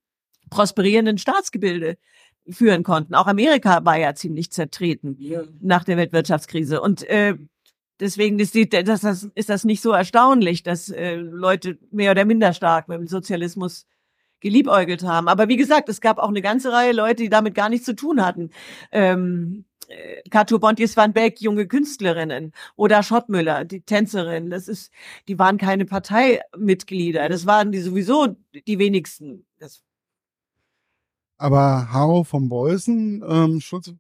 prosperierenden 0.50 1.18
Staatsgebilde 1.18 1.98
führen 2.50 2.84
konnten. 2.84 3.16
Auch 3.16 3.28
Amerika 3.28 3.86
war 3.86 3.98
ja 3.98 4.16
ziemlich 4.16 4.52
zertreten 4.52 5.16
ja. 5.20 5.44
nach 5.62 5.84
der 5.84 5.98
Weltwirtschaftskrise. 5.98 6.82
Und 6.82 7.04
äh, 7.04 7.36
deswegen 8.00 8.40
ist, 8.40 8.54
die, 8.54 8.68
das, 8.70 9.02
das, 9.02 9.30
ist 9.36 9.50
das 9.50 9.64
nicht 9.64 9.82
so 9.82 9.92
erstaunlich, 9.92 10.64
dass 10.64 10.90
äh, 10.90 11.16
Leute 11.16 11.78
mehr 11.92 12.12
oder 12.12 12.26
minder 12.26 12.54
stark 12.54 12.88
mit 12.88 13.00
dem 13.00 13.08
Sozialismus 13.08 13.86
geliebäugelt 14.40 15.04
haben. 15.04 15.28
Aber 15.28 15.48
wie 15.50 15.58
gesagt, 15.58 15.90
es 15.90 16.02
gab 16.02 16.18
auch 16.18 16.30
eine 16.30 16.42
ganze 16.42 16.72
Reihe 16.72 16.94
Leute, 16.94 17.24
die 17.24 17.30
damit 17.30 17.56
gar 17.56 17.70
nichts 17.70 17.86
zu 17.86 17.96
tun 17.96 18.26
hatten. 18.26 18.52
Ähm, 18.92 19.66
äh, 19.90 20.22
Kato 20.30 20.60
Bontis 20.60 20.96
van 20.96 21.14
Beck, 21.14 21.42
junge 21.42 21.68
Künstlerinnen 21.68 22.54
oder 22.76 23.04
Schottmüller, 23.04 23.66
die 23.66 23.82
Tänzerin, 23.82 24.50
das 24.50 24.68
ist, 24.68 24.92
die 25.28 25.40
waren 25.40 25.58
keine 25.58 25.86
Parteimitglieder, 25.86 27.28
das 27.28 27.46
waren 27.46 27.72
die 27.72 27.82
sowieso 27.82 28.36
die 28.68 28.80
wenigsten. 28.80 29.46
Das 29.60 29.82
aber 31.40 31.92
Haro 31.94 32.26
von 32.26 32.50
Beusen, 32.50 33.24
ähm, 33.26 33.62
Schutz, 33.62 33.94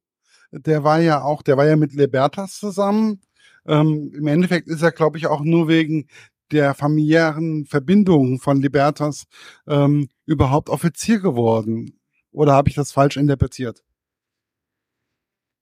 der 0.52 0.84
war 0.84 1.00
ja 1.00 1.24
auch, 1.24 1.42
der 1.42 1.56
war 1.56 1.66
ja 1.66 1.78
mit 1.78 1.94
Libertas 1.94 2.60
zusammen. 2.60 3.22
Ähm, 3.70 4.12
Im 4.16 4.28
Endeffekt 4.28 4.68
ist 4.68 4.82
er, 4.82 4.92
glaube 4.92 5.18
ich, 5.18 5.28
auch 5.28 5.42
nur 5.42 5.68
wegen 5.68 6.08
der 6.52 6.74
familiären 6.74 7.66
Verbindung 7.66 8.40
von 8.40 8.60
Libertas 8.60 9.26
ähm, 9.68 10.10
überhaupt 10.26 10.70
Offizier 10.70 11.20
geworden. 11.20 12.00
Oder 12.32 12.54
habe 12.54 12.70
ich 12.70 12.76
das 12.76 12.92
falsch 12.92 13.18
interpretiert? 13.18 13.84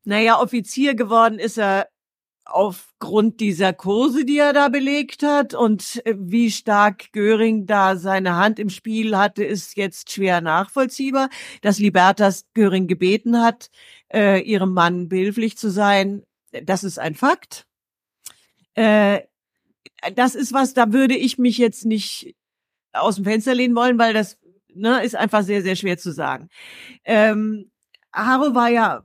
Naja, 0.05 0.39
Offizier 0.39 0.95
geworden 0.95 1.37
ist 1.37 1.57
er 1.57 1.89
aufgrund 2.45 3.41
dieser 3.41 3.73
Kurse, 3.73 4.23
die 4.23 4.37
er 4.37 4.53
da 4.53 4.69
belegt 4.69 5.21
hat 5.21 5.53
und 5.53 6.01
äh, 6.05 6.15
wie 6.17 6.49
stark 6.49 7.11
Göring 7.11 7.65
da 7.65 7.97
seine 7.97 8.37
Hand 8.37 8.57
im 8.57 8.69
Spiel 8.69 9.17
hatte, 9.17 9.43
ist 9.43 9.75
jetzt 9.75 10.13
schwer 10.13 10.39
nachvollziehbar. 10.39 11.29
Dass 11.61 11.79
Libertas 11.79 12.45
Göring 12.53 12.87
gebeten 12.87 13.41
hat, 13.41 13.69
äh, 14.13 14.41
ihrem 14.41 14.71
Mann 14.71 15.09
behilflich 15.09 15.57
zu 15.57 15.69
sein, 15.69 16.23
das 16.63 16.85
ist 16.85 16.99
ein 16.99 17.15
Fakt. 17.15 17.66
Äh, 18.77 19.23
das 20.15 20.35
ist 20.35 20.53
was, 20.53 20.73
da 20.75 20.93
würde 20.93 21.15
ich 21.15 21.39
mich 21.39 21.57
jetzt 21.57 21.85
nicht 21.85 22.35
aus 22.93 23.15
dem 23.15 23.25
Fenster 23.25 23.55
lehnen 23.55 23.75
wollen, 23.75 23.97
weil 23.97 24.13
das 24.13 24.37
ne, 24.73 25.03
ist 25.03 25.15
einfach 25.15 25.41
sehr, 25.43 25.63
sehr 25.63 25.75
schwer 25.75 25.97
zu 25.97 26.11
sagen. 26.11 26.49
Ähm, 27.03 27.71
Haro 28.13 28.53
war 28.53 28.69
ja 28.69 29.03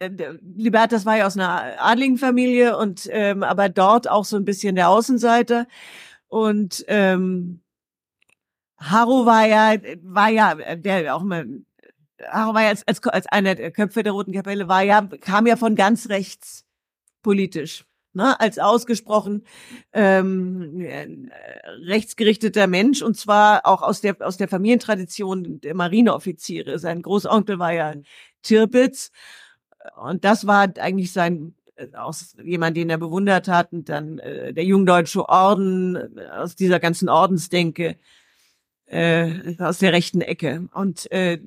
äh, 0.00 0.10
Libertas 0.56 1.06
war 1.06 1.16
ja 1.16 1.26
aus 1.26 1.36
einer 1.36 1.80
adligen 1.80 2.18
Familie 2.18 2.76
und 2.76 3.08
ähm, 3.10 3.44
aber 3.44 3.68
dort 3.68 4.10
auch 4.10 4.24
so 4.24 4.36
ein 4.36 4.44
bisschen 4.44 4.74
der 4.74 4.88
Außenseiter 4.88 5.66
und 6.26 6.84
ähm, 6.88 7.62
Haro 8.78 9.26
war 9.26 9.46
ja 9.46 9.76
war 10.02 10.28
ja 10.28 10.54
der 10.76 11.14
auch 11.14 11.22
immer 11.22 11.44
Haro 12.20 12.54
war 12.54 12.62
ja 12.62 12.68
als, 12.70 12.86
als, 12.88 13.02
als 13.06 13.26
einer 13.26 13.54
der 13.54 13.70
Köpfe 13.70 14.02
der 14.02 14.12
Roten 14.12 14.32
Kapelle 14.32 14.66
war 14.68 14.82
ja 14.82 15.02
kam 15.20 15.46
ja 15.46 15.56
von 15.56 15.76
ganz 15.76 16.08
rechts 16.08 16.64
politisch 17.22 17.84
ne, 18.14 18.38
als 18.40 18.58
ausgesprochen 18.58 19.44
ähm, 19.92 20.80
äh, 20.80 21.06
rechtsgerichteter 21.86 22.66
Mensch 22.66 23.02
und 23.02 23.16
zwar 23.16 23.66
auch 23.66 23.82
aus 23.82 24.00
der 24.00 24.16
aus 24.20 24.36
der 24.36 24.48
Familientradition 24.48 25.60
der 25.60 25.74
Marineoffiziere. 25.74 26.78
Sein 26.78 27.02
Großonkel 27.02 27.58
war 27.58 27.72
ja 27.72 27.94
Tirpitz 28.42 29.10
und 29.96 30.24
das 30.24 30.46
war 30.46 30.72
eigentlich 30.78 31.12
sein 31.12 31.54
äh, 31.76 31.88
aus 31.94 32.36
jemand, 32.42 32.76
den 32.76 32.90
er 32.90 32.98
bewundert 32.98 33.48
hat, 33.48 33.72
und 33.72 33.88
dann 33.88 34.18
äh, 34.18 34.52
der 34.54 34.64
Jungdeutsche 34.64 35.28
Orden 35.28 35.96
äh, 35.96 36.26
aus 36.28 36.56
dieser 36.56 36.80
ganzen 36.80 37.08
Ordensdenke 37.08 37.96
äh, 38.86 39.56
aus 39.58 39.78
der 39.78 39.92
rechten 39.92 40.20
Ecke 40.20 40.68
und 40.72 41.10
äh, 41.10 41.40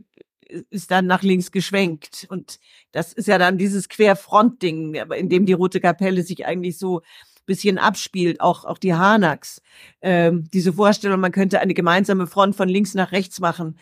ist 0.70 0.92
dann 0.92 1.08
nach 1.08 1.24
links 1.24 1.52
geschwenkt 1.52 2.28
und 2.30 2.60
das 2.92 3.14
ist 3.14 3.28
ja 3.28 3.38
dann 3.38 3.58
dieses 3.58 3.90
Querfrontding, 3.90 4.96
in 4.96 5.30
dem 5.30 5.46
die 5.46 5.54
Rote 5.54 5.80
Kapelle 5.80 6.24
sich 6.24 6.46
eigentlich 6.46 6.78
so 6.78 7.02
bisschen 7.46 7.78
abspielt, 7.78 8.42
auch 8.42 8.66
auch 8.66 8.78
die 8.78 8.94
Hanaks. 8.94 9.62
Ähm, 10.02 10.50
diese 10.54 10.74
Vorstellung, 10.74 11.20
man 11.20 11.32
könnte 11.32 11.60
eine 11.60 11.74
gemeinsame 11.74 12.28
Front 12.28 12.56
von 12.56 12.70
links 12.70 12.94
nach 12.94 13.12
rechts 13.12 13.40
machen. 13.40 13.80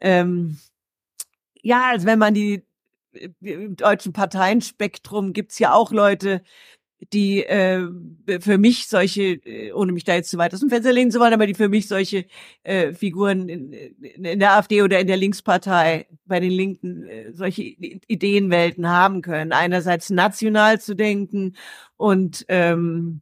Ähm, 0.00 0.58
ja, 1.62 1.90
als 1.90 2.04
wenn 2.04 2.18
man 2.18 2.34
die 2.34 2.62
im 3.40 3.76
deutschen 3.76 4.12
Parteienspektrum 4.12 5.32
gibt's 5.32 5.58
ja 5.58 5.72
auch 5.72 5.90
Leute, 5.90 6.42
die 7.12 7.44
äh, 7.44 7.86
für 8.40 8.58
mich 8.58 8.88
solche, 8.88 9.34
äh, 9.44 9.72
ohne 9.72 9.92
mich 9.92 10.04
da 10.04 10.14
jetzt 10.14 10.30
zu 10.30 10.38
weit 10.38 10.54
aus 10.54 10.60
dem 10.60 10.70
Fenster 10.70 10.92
lehnen 10.92 11.10
zu 11.10 11.20
wollen, 11.20 11.34
aber 11.34 11.46
die 11.46 11.54
für 11.54 11.68
mich 11.68 11.88
solche 11.88 12.26
äh, 12.62 12.92
Figuren 12.94 13.48
in, 13.48 13.72
in 13.72 14.40
der 14.40 14.54
AfD 14.54 14.82
oder 14.82 15.00
in 15.00 15.06
der 15.06 15.16
Linkspartei 15.16 16.06
bei 16.24 16.40
den 16.40 16.52
Linken 16.52 17.06
äh, 17.06 17.32
solche 17.32 17.62
Ideenwelten 17.62 18.88
haben 18.88 19.22
können. 19.22 19.52
Einerseits 19.52 20.10
national 20.10 20.80
zu 20.80 20.96
denken 20.96 21.56
und 21.96 22.44
ähm, 22.48 23.20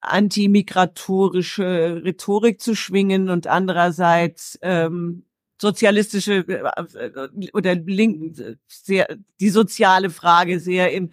antimigratorische 0.00 2.02
Rhetorik 2.04 2.60
zu 2.60 2.76
schwingen 2.76 3.30
und 3.30 3.48
andererseits 3.48 4.58
ähm, 4.62 5.24
sozialistische 5.60 6.46
äh, 6.46 6.62
äh, 6.94 7.50
oder 7.52 7.74
linken 7.74 8.58
sehr 8.68 9.08
die 9.40 9.50
soziale 9.50 10.10
Frage 10.10 10.60
sehr 10.60 10.92
im 10.92 11.10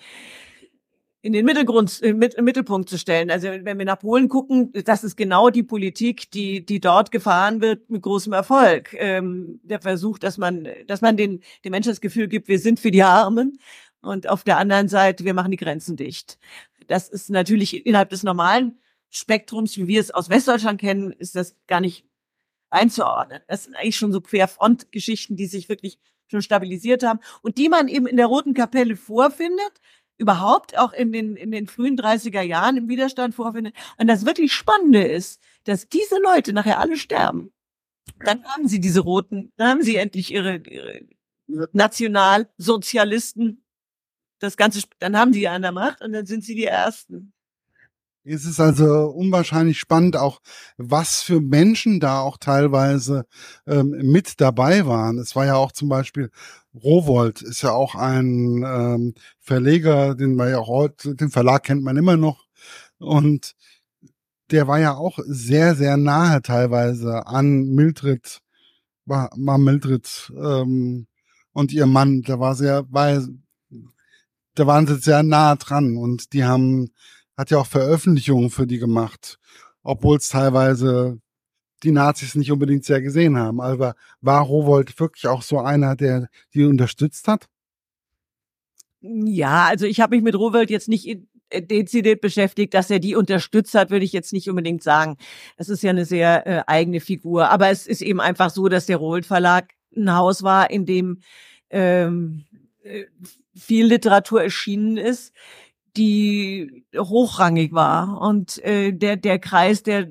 in 1.25 1.33
den 1.33 1.43
Mittelgrund, 1.43 2.01
im 2.01 2.19
Mittelpunkt 2.19 2.87
zu 2.87 2.99
stellen. 2.99 3.31
Also 3.31 3.47
wenn 3.47 3.79
wir 3.79 3.85
nach 3.85 3.97
Polen 3.97 4.29
gucken, 4.29 4.71
das 4.85 5.03
ist 5.03 5.15
genau 5.15 5.49
die 5.49 5.63
Politik, 5.63 6.29
die 6.29 6.63
die 6.63 6.79
dort 6.79 7.09
gefahren 7.09 7.61
wird 7.61 7.89
mit 7.89 8.03
großem 8.03 8.31
Erfolg. 8.31 8.93
Ähm, 8.93 9.59
der 9.63 9.81
Versuch, 9.81 10.19
dass 10.19 10.37
man, 10.37 10.67
dass 10.85 11.01
man 11.01 11.17
den, 11.17 11.41
den 11.63 11.71
Menschen 11.71 11.89
das 11.89 11.99
Gefühl 11.99 12.27
gibt, 12.27 12.47
wir 12.47 12.59
sind 12.59 12.79
für 12.79 12.91
die 12.91 13.01
Armen 13.01 13.57
und 14.01 14.29
auf 14.29 14.43
der 14.43 14.59
anderen 14.59 14.87
Seite, 14.87 15.25
wir 15.25 15.33
machen 15.33 15.49
die 15.49 15.57
Grenzen 15.57 15.95
dicht. 15.95 16.37
Das 16.85 17.09
ist 17.09 17.31
natürlich 17.31 17.87
innerhalb 17.87 18.09
des 18.09 18.21
normalen 18.21 18.77
Spektrums, 19.09 19.77
wie 19.77 19.87
wir 19.87 20.01
es 20.01 20.11
aus 20.11 20.29
Westdeutschland 20.29 20.79
kennen, 20.79 21.11
ist 21.11 21.35
das 21.35 21.55
gar 21.65 21.81
nicht 21.81 22.05
einzuordnen. 22.69 23.41
Das 23.47 23.63
sind 23.63 23.75
eigentlich 23.75 23.97
schon 23.97 24.11
so 24.11 24.21
Querfrontgeschichten, 24.21 25.35
die 25.35 25.47
sich 25.47 25.69
wirklich 25.69 25.97
schon 26.27 26.43
stabilisiert 26.43 27.01
haben 27.01 27.19
und 27.41 27.57
die 27.57 27.69
man 27.69 27.87
eben 27.87 28.05
in 28.05 28.17
der 28.17 28.27
Roten 28.27 28.53
Kapelle 28.53 28.95
vorfindet, 28.95 29.81
überhaupt 30.17 30.77
auch 30.77 30.93
in 30.93 31.11
den, 31.11 31.35
in 31.35 31.51
den 31.51 31.67
frühen 31.67 31.97
30er 31.97 32.41
Jahren 32.41 32.77
im 32.77 32.87
Widerstand 32.87 33.35
vorfindet. 33.35 33.75
Und 33.97 34.07
das 34.07 34.25
wirklich 34.25 34.53
Spannende 34.53 35.03
ist, 35.03 35.41
dass 35.65 35.89
diese 35.89 36.17
Leute 36.19 36.53
nachher 36.53 36.79
alle 36.79 36.97
sterben. 36.97 37.51
Dann 38.19 38.43
haben 38.45 38.67
sie 38.67 38.79
diese 38.79 39.01
Roten, 39.01 39.51
dann 39.57 39.69
haben 39.69 39.83
sie 39.83 39.97
endlich 39.97 40.31
ihre, 40.31 40.57
ihre 40.57 41.01
Nationalsozialisten, 41.47 43.63
das 44.39 44.57
Ganze, 44.57 44.81
dann 44.99 45.17
haben 45.17 45.31
die 45.31 45.41
ja 45.41 45.53
an 45.53 45.61
der 45.61 45.71
Macht 45.71 46.01
und 46.01 46.13
dann 46.13 46.25
sind 46.25 46.43
sie 46.43 46.55
die 46.55 46.65
Ersten. 46.65 47.34
Es 48.27 48.45
ist 48.45 48.59
also 48.59 49.05
unwahrscheinlich 49.09 49.77
spannend, 49.77 50.17
auch 50.17 50.41
was 50.77 51.21
für 51.21 51.39
Menschen 51.41 51.99
da 51.99 52.21
auch 52.21 52.37
teilweise 52.37 53.25
ähm, 53.67 53.91
mit 54.01 54.41
dabei 54.41 54.87
waren. 54.87 55.19
Es 55.19 55.35
war 55.35 55.45
ja 55.45 55.55
auch 55.55 55.71
zum 55.71 55.89
Beispiel 55.89 56.31
Rowold 56.73 57.41
ist 57.43 57.61
ja 57.61 57.71
auch 57.71 57.93
ein 57.95 58.63
ähm, 58.65 59.13
Verleger, 59.39 60.15
den 60.15 60.35
man 60.35 60.49
ja 60.49 60.65
heute, 60.65 61.15
den 61.15 61.29
Verlag 61.29 61.63
kennt 61.63 61.83
man 61.83 61.97
immer 61.97 62.17
noch. 62.17 62.45
Und 62.97 63.55
der 64.51 64.67
war 64.67 64.79
ja 64.79 64.95
auch 64.95 65.19
sehr, 65.27 65.75
sehr 65.75 65.95
nahe 65.97 66.41
teilweise 66.41 67.27
an 67.27 67.75
Mildred, 67.75 68.41
war, 69.05 69.29
war 69.37 69.57
Mildred 69.59 70.33
ähm, 70.35 71.07
und 71.53 71.71
ihr 71.73 71.85
Mann. 71.85 72.23
Der 72.23 72.39
war 72.39 72.55
sehr, 72.55 72.85
war, 72.91 73.23
da 74.55 74.67
waren 74.67 74.87
sie 74.87 74.95
sehr 74.97 75.23
nah 75.23 75.55
dran 75.55 75.97
und 75.97 76.33
die 76.33 76.43
haben 76.43 76.89
hat 77.37 77.51
ja 77.51 77.57
auch 77.57 77.67
Veröffentlichungen 77.67 78.49
für 78.49 78.67
die 78.67 78.79
gemacht, 78.79 79.39
obwohl 79.83 80.17
es 80.17 80.29
teilweise 80.29 81.19
die 81.83 81.91
Nazis 81.91 82.35
nicht 82.35 82.51
unbedingt 82.51 82.85
sehr 82.85 83.01
gesehen 83.01 83.37
haben. 83.37 83.61
Aber 83.61 83.95
war 84.21 84.41
Rowold 84.41 84.99
wirklich 84.99 85.27
auch 85.27 85.41
so 85.41 85.59
einer, 85.59 85.95
der 85.95 86.29
die 86.53 86.63
unterstützt 86.63 87.27
hat? 87.27 87.47
Ja, 89.01 89.65
also 89.65 89.85
ich 89.85 89.99
habe 89.99 90.15
mich 90.15 90.23
mit 90.23 90.35
Rowold 90.35 90.69
jetzt 90.69 90.87
nicht 90.87 91.07
äh, 91.49 91.61
dezidiert 91.61 92.21
beschäftigt, 92.21 92.73
dass 92.73 92.89
er 92.89 92.99
die 92.99 93.15
unterstützt 93.15 93.75
hat, 93.75 93.91
würde 93.91 94.05
ich 94.05 94.13
jetzt 94.13 94.33
nicht 94.33 94.49
unbedingt 94.49 94.81
sagen. 94.81 95.17
Es 95.57 95.69
ist 95.69 95.83
ja 95.83 95.91
eine 95.91 96.05
sehr 96.05 96.47
äh, 96.47 96.63
eigene 96.65 97.01
Figur. 97.01 97.49
Aber 97.49 97.69
es 97.69 97.85
ist 97.85 98.01
eben 98.01 98.19
einfach 98.19 98.49
so, 98.49 98.67
dass 98.67 98.87
der 98.87 98.97
Rowold 98.97 99.25
Verlag 99.25 99.73
ein 99.95 100.13
Haus 100.13 100.41
war, 100.41 100.71
in 100.71 100.85
dem 100.85 101.19
ähm, 101.69 102.45
äh, 102.83 103.05
viel 103.55 103.85
Literatur 103.85 104.41
erschienen 104.43 104.97
ist 104.97 105.33
die 105.97 106.85
hochrangig 106.95 107.73
war. 107.73 108.21
Und 108.21 108.63
äh, 108.63 108.91
der, 108.91 109.17
der 109.17 109.39
Kreis 109.39 109.83
der, 109.83 110.07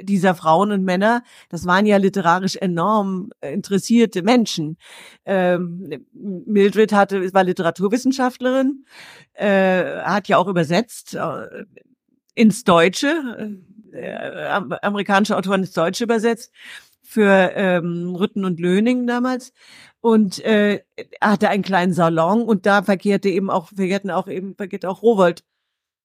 dieser 0.00 0.34
Frauen 0.34 0.72
und 0.72 0.84
Männer, 0.84 1.22
das 1.48 1.66
waren 1.66 1.86
ja 1.86 1.96
literarisch 1.96 2.56
enorm 2.56 3.30
interessierte 3.40 4.22
Menschen. 4.22 4.78
Ähm, 5.24 6.06
Mildred 6.12 6.92
hatte, 6.92 7.32
war 7.34 7.44
Literaturwissenschaftlerin, 7.44 8.84
äh, 9.34 10.00
hat 10.02 10.28
ja 10.28 10.38
auch 10.38 10.48
übersetzt 10.48 11.14
äh, 11.14 11.64
ins 12.34 12.64
Deutsche, 12.64 13.58
äh, 13.92 14.46
amerikanische 14.82 15.36
Autoren 15.36 15.60
ins 15.60 15.72
Deutsche 15.72 16.04
übersetzt 16.04 16.52
für 17.02 17.52
ähm, 17.54 18.14
Rütten 18.14 18.44
und 18.44 18.58
Löning 18.58 19.06
damals 19.06 19.52
und 20.02 20.40
äh, 20.40 20.84
hatte 21.20 21.48
einen 21.48 21.62
kleinen 21.62 21.94
Salon 21.94 22.42
und 22.42 22.66
da 22.66 22.82
verkehrte 22.82 23.28
eben 23.28 23.50
auch 23.50 23.68
verkehrten 23.68 24.10
auch 24.10 24.26
eben 24.28 24.56
verkehrte 24.56 24.90
auch 24.90 25.00
Rowold. 25.02 25.44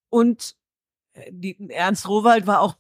Und 0.10 0.56
äh, 1.14 1.32
die, 1.34 1.70
Ernst 1.70 2.08
Rowald 2.08 2.48
war 2.48 2.62
auch 2.62 2.76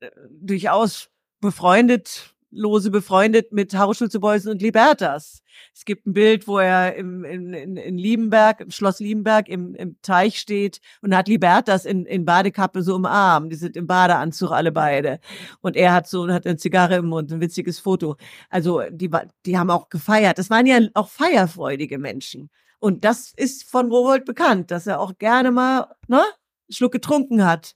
äh, 0.00 0.10
durchaus 0.30 1.10
befreundet 1.40 2.34
lose 2.50 2.90
befreundet 2.90 3.52
mit 3.52 3.74
Haroschulze-Beusen 3.74 4.50
und 4.50 4.62
Libertas. 4.62 5.42
Es 5.74 5.84
gibt 5.84 6.06
ein 6.06 6.12
Bild, 6.12 6.48
wo 6.48 6.58
er 6.58 6.94
im, 6.96 7.24
in, 7.24 7.52
in, 7.52 7.76
in 7.76 7.98
Liebenberg, 7.98 8.60
im 8.60 8.70
Schloss 8.70 9.00
Liebenberg 9.00 9.48
im, 9.48 9.74
im 9.74 9.96
Teich 10.02 10.38
steht 10.38 10.80
und 11.02 11.14
hat 11.14 11.28
Libertas 11.28 11.84
in, 11.84 12.06
in 12.06 12.24
Badekappe 12.24 12.82
so 12.82 12.94
umarmt. 12.94 13.52
Die 13.52 13.56
sind 13.56 13.76
im 13.76 13.86
Badeanzug 13.86 14.50
alle 14.50 14.72
beide. 14.72 15.20
Und 15.60 15.76
er 15.76 15.92
hat 15.92 16.08
so, 16.08 16.28
hat 16.28 16.46
eine 16.46 16.56
Zigarre 16.56 16.96
im 16.96 17.06
Mund, 17.06 17.32
ein 17.32 17.40
witziges 17.40 17.78
Foto. 17.78 18.16
Also, 18.50 18.82
die, 18.90 19.10
die 19.44 19.58
haben 19.58 19.70
auch 19.70 19.88
gefeiert. 19.88 20.38
Das 20.38 20.50
waren 20.50 20.66
ja 20.66 20.78
auch 20.94 21.08
feierfreudige 21.08 21.98
Menschen. 21.98 22.50
Und 22.78 23.04
das 23.04 23.32
ist 23.36 23.68
von 23.68 23.90
Rowold 23.90 24.24
bekannt, 24.24 24.70
dass 24.70 24.86
er 24.86 25.00
auch 25.00 25.18
gerne 25.18 25.50
mal, 25.50 25.88
ne, 26.06 26.22
Schluck 26.70 26.92
getrunken 26.92 27.44
hat. 27.44 27.74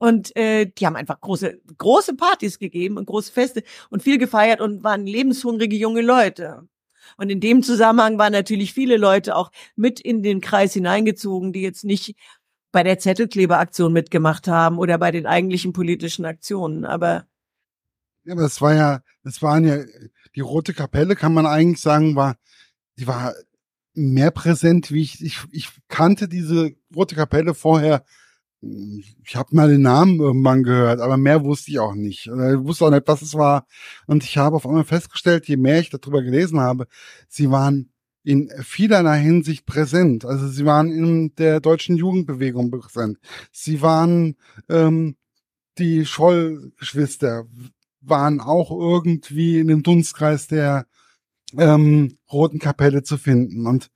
Und 0.00 0.34
äh, 0.34 0.64
die 0.64 0.86
haben 0.86 0.96
einfach 0.96 1.20
große, 1.20 1.60
große 1.76 2.14
Partys 2.14 2.58
gegeben 2.58 2.96
und 2.96 3.04
große 3.04 3.30
Feste 3.30 3.62
und 3.90 4.02
viel 4.02 4.16
gefeiert 4.16 4.62
und 4.62 4.82
waren 4.82 5.06
lebenshungrige 5.06 5.76
junge 5.76 6.00
Leute. 6.00 6.66
Und 7.18 7.28
in 7.28 7.40
dem 7.40 7.62
Zusammenhang 7.62 8.16
waren 8.16 8.32
natürlich 8.32 8.72
viele 8.72 8.96
Leute 8.96 9.36
auch 9.36 9.50
mit 9.76 10.00
in 10.00 10.22
den 10.22 10.40
Kreis 10.40 10.72
hineingezogen, 10.72 11.52
die 11.52 11.60
jetzt 11.60 11.84
nicht 11.84 12.16
bei 12.72 12.82
der 12.82 12.98
Zettelkleberaktion 12.98 13.92
mitgemacht 13.92 14.48
haben 14.48 14.78
oder 14.78 14.96
bei 14.96 15.10
den 15.10 15.26
eigentlichen 15.26 15.74
politischen 15.74 16.24
Aktionen. 16.24 16.86
Aber 16.86 17.26
ja, 18.24 18.32
aber 18.32 18.44
es 18.44 18.58
war 18.62 18.74
ja, 18.74 19.02
es 19.22 19.42
waren 19.42 19.66
ja 19.66 19.84
die 20.34 20.40
Rote 20.40 20.72
Kapelle, 20.72 21.14
kann 21.14 21.34
man 21.34 21.44
eigentlich 21.44 21.82
sagen, 21.82 22.16
war, 22.16 22.36
die 22.98 23.06
war 23.06 23.34
mehr 23.92 24.30
präsent, 24.30 24.90
wie 24.92 25.02
ich, 25.02 25.22
ich, 25.22 25.40
ich 25.50 25.68
kannte 25.88 26.26
diese 26.26 26.72
Rote 26.96 27.16
Kapelle 27.16 27.52
vorher 27.52 28.02
ich 28.62 29.36
habe 29.36 29.56
mal 29.56 29.68
den 29.68 29.82
Namen 29.82 30.20
irgendwann 30.20 30.62
gehört, 30.62 31.00
aber 31.00 31.16
mehr 31.16 31.44
wusste 31.44 31.70
ich 31.70 31.78
auch 31.78 31.94
nicht. 31.94 32.26
Ich 32.26 32.32
wusste 32.32 32.86
auch 32.86 32.90
nicht, 32.90 33.08
was 33.08 33.22
es 33.22 33.34
war. 33.34 33.66
Und 34.06 34.22
ich 34.22 34.36
habe 34.36 34.56
auf 34.56 34.66
einmal 34.66 34.84
festgestellt, 34.84 35.48
je 35.48 35.56
mehr 35.56 35.80
ich 35.80 35.90
darüber 35.90 36.22
gelesen 36.22 36.60
habe, 36.60 36.86
sie 37.28 37.50
waren 37.50 37.90
in 38.22 38.50
vielerlei 38.62 39.18
Hinsicht 39.20 39.64
präsent. 39.64 40.26
Also 40.26 40.46
sie 40.48 40.66
waren 40.66 40.90
in 40.92 41.34
der 41.36 41.60
deutschen 41.60 41.96
Jugendbewegung 41.96 42.70
präsent. 42.70 43.18
Sie 43.50 43.80
waren 43.80 44.36
ähm, 44.68 45.16
die 45.78 46.04
Scholl-Geschwister, 46.04 47.46
waren 48.02 48.40
auch 48.40 48.70
irgendwie 48.70 49.58
in 49.58 49.68
dem 49.68 49.82
Dunstkreis 49.82 50.48
der 50.48 50.86
ähm, 51.56 52.18
Roten 52.30 52.58
Kapelle 52.58 53.02
zu 53.02 53.16
finden. 53.16 53.66
Und 53.66 53.90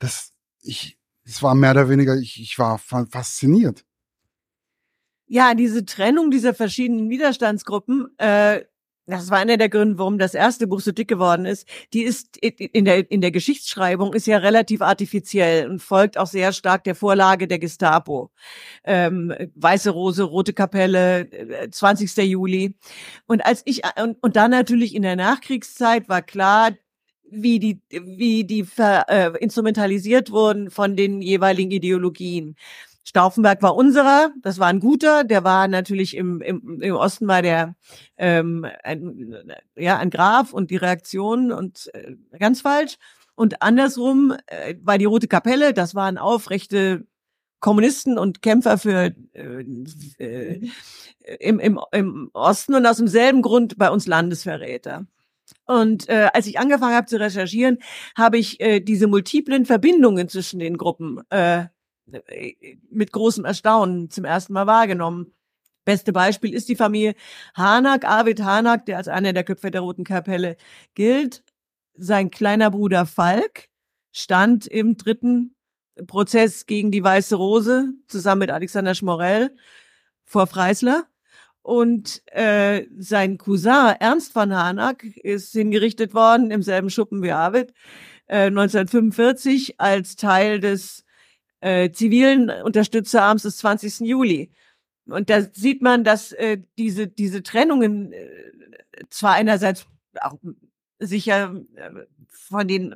das, 0.00 0.32
ich, 0.62 0.98
es 1.24 1.44
war 1.44 1.54
mehr 1.54 1.70
oder 1.70 1.88
weniger, 1.88 2.16
ich, 2.16 2.40
ich 2.40 2.58
war 2.58 2.78
fasziniert 2.78 3.84
ja, 5.30 5.54
diese 5.54 5.84
Trennung 5.84 6.32
dieser 6.32 6.54
verschiedenen 6.54 7.08
Widerstandsgruppen, 7.08 8.08
äh, 8.18 8.62
das 9.06 9.30
war 9.30 9.38
einer 9.38 9.56
der 9.56 9.68
Gründe, 9.68 9.96
warum 9.98 10.18
das 10.18 10.34
erste 10.34 10.66
Buch 10.66 10.80
so 10.80 10.90
dick 10.90 11.06
geworden 11.06 11.46
ist. 11.46 11.68
Die 11.92 12.02
ist 12.02 12.36
in 12.38 12.84
der, 12.84 13.10
in 13.10 13.20
der 13.20 13.30
Geschichtsschreibung 13.30 14.12
ist 14.12 14.26
ja 14.26 14.38
relativ 14.38 14.82
artifiziell 14.82 15.68
und 15.70 15.80
folgt 15.80 16.18
auch 16.18 16.26
sehr 16.26 16.52
stark 16.52 16.82
der 16.84 16.96
Vorlage 16.96 17.46
der 17.46 17.60
Gestapo. 17.60 18.30
Ähm, 18.84 19.32
Weiße 19.54 19.90
Rose, 19.90 20.24
Rote 20.24 20.52
Kapelle, 20.52 21.28
20. 21.70 22.18
Äh, 22.18 22.22
Juli. 22.22 22.74
Und 23.26 23.44
als 23.46 23.62
ich, 23.66 23.82
und, 24.02 24.16
und 24.20 24.34
dann 24.34 24.50
natürlich 24.50 24.94
in 24.96 25.02
der 25.02 25.16
Nachkriegszeit 25.16 26.08
war 26.08 26.22
klar, 26.22 26.72
wie 27.30 27.60
die, 27.60 27.80
wie 27.90 28.44
die 28.44 28.64
ver, 28.64 29.06
äh, 29.08 29.38
instrumentalisiert 29.38 30.32
wurden 30.32 30.70
von 30.70 30.96
den 30.96 31.22
jeweiligen 31.22 31.70
Ideologien. 31.70 32.56
Stauffenberg 33.02 33.62
war 33.62 33.76
unserer, 33.76 34.30
das 34.42 34.58
war 34.58 34.68
ein 34.68 34.80
guter, 34.80 35.24
der 35.24 35.42
war 35.42 35.68
natürlich 35.68 36.16
im, 36.16 36.40
im, 36.40 36.80
im 36.80 36.94
Osten 36.94 37.26
war 37.26 37.42
der 37.42 37.74
ähm, 38.16 38.66
ein, 38.84 39.52
ja 39.76 39.98
ein 39.98 40.10
Graf 40.10 40.52
und 40.52 40.70
die 40.70 40.76
Reaktion 40.76 41.50
und 41.50 41.90
äh, 41.94 42.14
ganz 42.38 42.60
falsch. 42.60 42.96
Und 43.34 43.62
andersrum 43.62 44.34
äh, 44.46 44.74
war 44.82 44.98
die 44.98 45.06
Rote 45.06 45.28
Kapelle, 45.28 45.72
das 45.72 45.94
waren 45.94 46.18
aufrechte 46.18 47.06
Kommunisten 47.60 48.18
und 48.18 48.42
Kämpfer 48.42 48.78
für 48.78 49.14
äh, 49.32 49.64
äh, 50.18 50.68
im, 51.38 51.58
im, 51.58 51.80
im 51.92 52.30
Osten 52.32 52.74
und 52.74 52.86
aus 52.86 52.98
demselben 52.98 53.42
Grund 53.42 53.78
bei 53.78 53.90
uns 53.90 54.06
Landesverräter. 54.06 55.06
Und 55.66 56.08
äh, 56.08 56.28
als 56.32 56.46
ich 56.46 56.58
angefangen 56.58 56.94
habe 56.94 57.06
zu 57.06 57.18
recherchieren, 57.18 57.78
habe 58.16 58.38
ich 58.38 58.60
äh, 58.60 58.80
diese 58.80 59.06
multiplen 59.06 59.66
Verbindungen 59.66 60.28
zwischen 60.28 60.58
den 60.58 60.76
Gruppen 60.76 61.20
äh, 61.30 61.66
mit 62.90 63.12
großem 63.12 63.44
Erstaunen 63.44 64.10
zum 64.10 64.24
ersten 64.24 64.52
Mal 64.52 64.66
wahrgenommen. 64.66 65.32
Beste 65.84 66.12
Beispiel 66.12 66.54
ist 66.54 66.68
die 66.68 66.76
Familie 66.76 67.14
Hanak, 67.54 68.04
Arvid 68.04 68.42
Hanak, 68.42 68.86
der 68.86 68.98
als 68.98 69.08
einer 69.08 69.32
der 69.32 69.44
Köpfe 69.44 69.70
der 69.70 69.80
Roten 69.80 70.04
Kapelle 70.04 70.56
gilt. 70.94 71.42
Sein 71.94 72.30
kleiner 72.30 72.70
Bruder 72.70 73.06
Falk 73.06 73.68
stand 74.12 74.66
im 74.66 74.96
dritten 74.96 75.54
Prozess 76.06 76.66
gegen 76.66 76.90
die 76.90 77.02
Weiße 77.02 77.36
Rose 77.36 77.92
zusammen 78.08 78.40
mit 78.40 78.50
Alexander 78.50 78.94
Schmorell 78.94 79.54
vor 80.24 80.46
Freisler. 80.46 81.06
Und 81.62 82.22
äh, 82.32 82.86
sein 82.98 83.36
Cousin 83.36 83.94
Ernst 84.00 84.32
von 84.32 84.54
Hanak 84.54 85.04
ist 85.04 85.52
hingerichtet 85.52 86.14
worden 86.14 86.50
im 86.50 86.62
selben 86.62 86.88
Schuppen 86.88 87.22
wie 87.22 87.32
Arvid 87.32 87.74
äh, 88.26 88.46
1945 88.46 89.78
als 89.78 90.16
Teil 90.16 90.60
des 90.60 91.04
äh, 91.60 91.90
zivilen 91.90 92.50
Unterstützerarms 92.50 93.42
des 93.42 93.58
20. 93.58 94.00
Juli. 94.00 94.50
Und 95.06 95.30
da 95.30 95.42
sieht 95.42 95.82
man, 95.82 96.04
dass 96.04 96.32
äh, 96.32 96.58
diese, 96.78 97.08
diese 97.08 97.42
Trennungen 97.42 98.12
äh, 98.12 98.28
zwar 99.08 99.32
einerseits 99.32 99.86
auch 100.20 100.38
sicher 100.98 101.54
äh, 101.74 101.90
von 102.28 102.68
den 102.68 102.94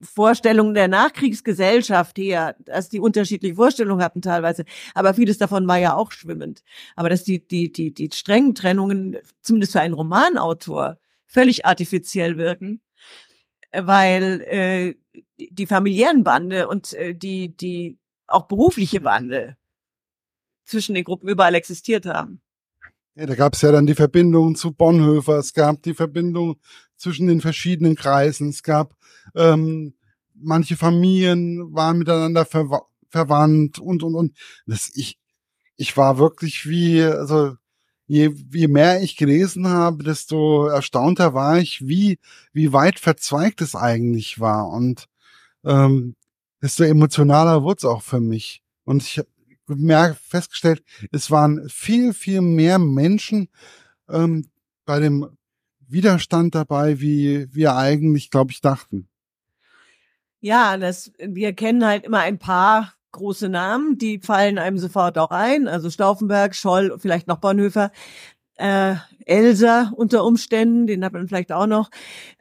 Vorstellungen 0.00 0.74
der 0.74 0.88
Nachkriegsgesellschaft 0.88 2.18
her, 2.18 2.56
dass 2.60 2.88
die 2.88 3.00
unterschiedliche 3.00 3.56
Vorstellungen 3.56 4.02
hatten 4.02 4.22
teilweise, 4.22 4.64
aber 4.94 5.14
vieles 5.14 5.38
davon 5.38 5.66
war 5.66 5.78
ja 5.78 5.94
auch 5.94 6.12
schwimmend. 6.12 6.62
Aber 6.94 7.08
dass 7.08 7.24
die, 7.24 7.46
die, 7.46 7.72
die, 7.72 7.92
die 7.92 8.08
strengen 8.12 8.54
Trennungen, 8.54 9.16
zumindest 9.42 9.72
für 9.72 9.80
einen 9.80 9.94
Romanautor, 9.94 10.98
völlig 11.26 11.66
artifiziell 11.66 12.38
wirken, 12.38 12.80
weil 13.72 14.40
äh, 14.42 14.94
die 15.38 15.66
familiären 15.66 16.24
Bande 16.24 16.68
und 16.68 16.92
äh, 16.94 17.14
die, 17.14 17.56
die 17.56 17.98
auch 18.26 18.46
berufliche 18.46 19.00
Bande 19.00 19.56
zwischen 20.64 20.94
den 20.94 21.04
Gruppen 21.04 21.28
überall 21.28 21.54
existiert 21.54 22.06
haben. 22.06 22.40
Ja, 23.14 23.26
da 23.26 23.34
gab 23.34 23.54
es 23.54 23.62
ja 23.62 23.72
dann 23.72 23.86
die 23.86 23.94
Verbindung 23.94 24.54
zu 24.54 24.72
Bonhoeffer, 24.72 25.38
es 25.38 25.54
gab 25.54 25.82
die 25.82 25.94
Verbindung 25.94 26.60
zwischen 26.96 27.26
den 27.26 27.40
verschiedenen 27.40 27.96
Kreisen, 27.96 28.50
es 28.50 28.62
gab 28.62 28.94
ähm, 29.34 29.94
manche 30.40 30.76
Familien 30.76 31.74
waren 31.74 31.98
miteinander 31.98 32.44
verwa 32.44 32.82
verwandt 33.10 33.78
und 33.78 34.02
und 34.02 34.14
und. 34.14 34.36
Das, 34.66 34.90
ich, 34.94 35.18
ich 35.76 35.96
war 35.96 36.18
wirklich 36.18 36.68
wie, 36.68 37.02
also 37.02 37.54
je, 38.08 38.34
je 38.50 38.68
mehr 38.68 39.02
ich 39.02 39.16
gelesen 39.16 39.68
habe, 39.68 40.02
desto 40.02 40.66
erstaunter 40.66 41.34
war 41.34 41.58
ich, 41.58 41.86
wie, 41.86 42.18
wie 42.52 42.72
weit 42.72 42.98
verzweigt 42.98 43.60
es 43.60 43.76
eigentlich 43.76 44.40
war. 44.40 44.68
Und 44.70 45.06
ähm, 45.64 46.16
desto 46.60 46.84
emotionaler 46.84 47.62
wurde 47.62 47.78
es 47.78 47.84
auch 47.84 48.02
für 48.02 48.20
mich. 48.20 48.62
Und 48.84 49.02
ich 49.02 49.18
habe 49.18 49.28
mehr 49.66 50.16
festgestellt, 50.20 50.82
es 51.12 51.30
waren 51.30 51.68
viel, 51.68 52.14
viel 52.14 52.40
mehr 52.40 52.78
Menschen 52.78 53.48
ähm, 54.08 54.48
bei 54.86 54.98
dem 54.98 55.28
Widerstand 55.86 56.54
dabei, 56.54 57.00
wie 57.00 57.46
wir 57.54 57.76
eigentlich, 57.76 58.30
glaube 58.30 58.52
ich, 58.52 58.62
dachten. 58.62 59.08
Ja, 60.40 60.78
das, 60.78 61.12
wir 61.18 61.52
kennen 61.52 61.84
halt 61.84 62.04
immer 62.04 62.20
ein 62.20 62.38
paar 62.38 62.94
große 63.12 63.48
Namen, 63.48 63.98
die 63.98 64.20
fallen 64.20 64.58
einem 64.58 64.78
sofort 64.78 65.18
auch 65.18 65.30
ein. 65.30 65.68
Also 65.68 65.90
Stauffenberg, 65.90 66.54
Scholl, 66.54 66.96
vielleicht 66.98 67.28
noch 67.28 67.38
Bonhoeffer, 67.38 67.90
äh, 68.56 68.96
Elsa 69.24 69.92
unter 69.96 70.24
Umständen, 70.24 70.86
den 70.86 71.04
hat 71.04 71.12
man 71.12 71.28
vielleicht 71.28 71.52
auch 71.52 71.66
noch. 71.66 71.90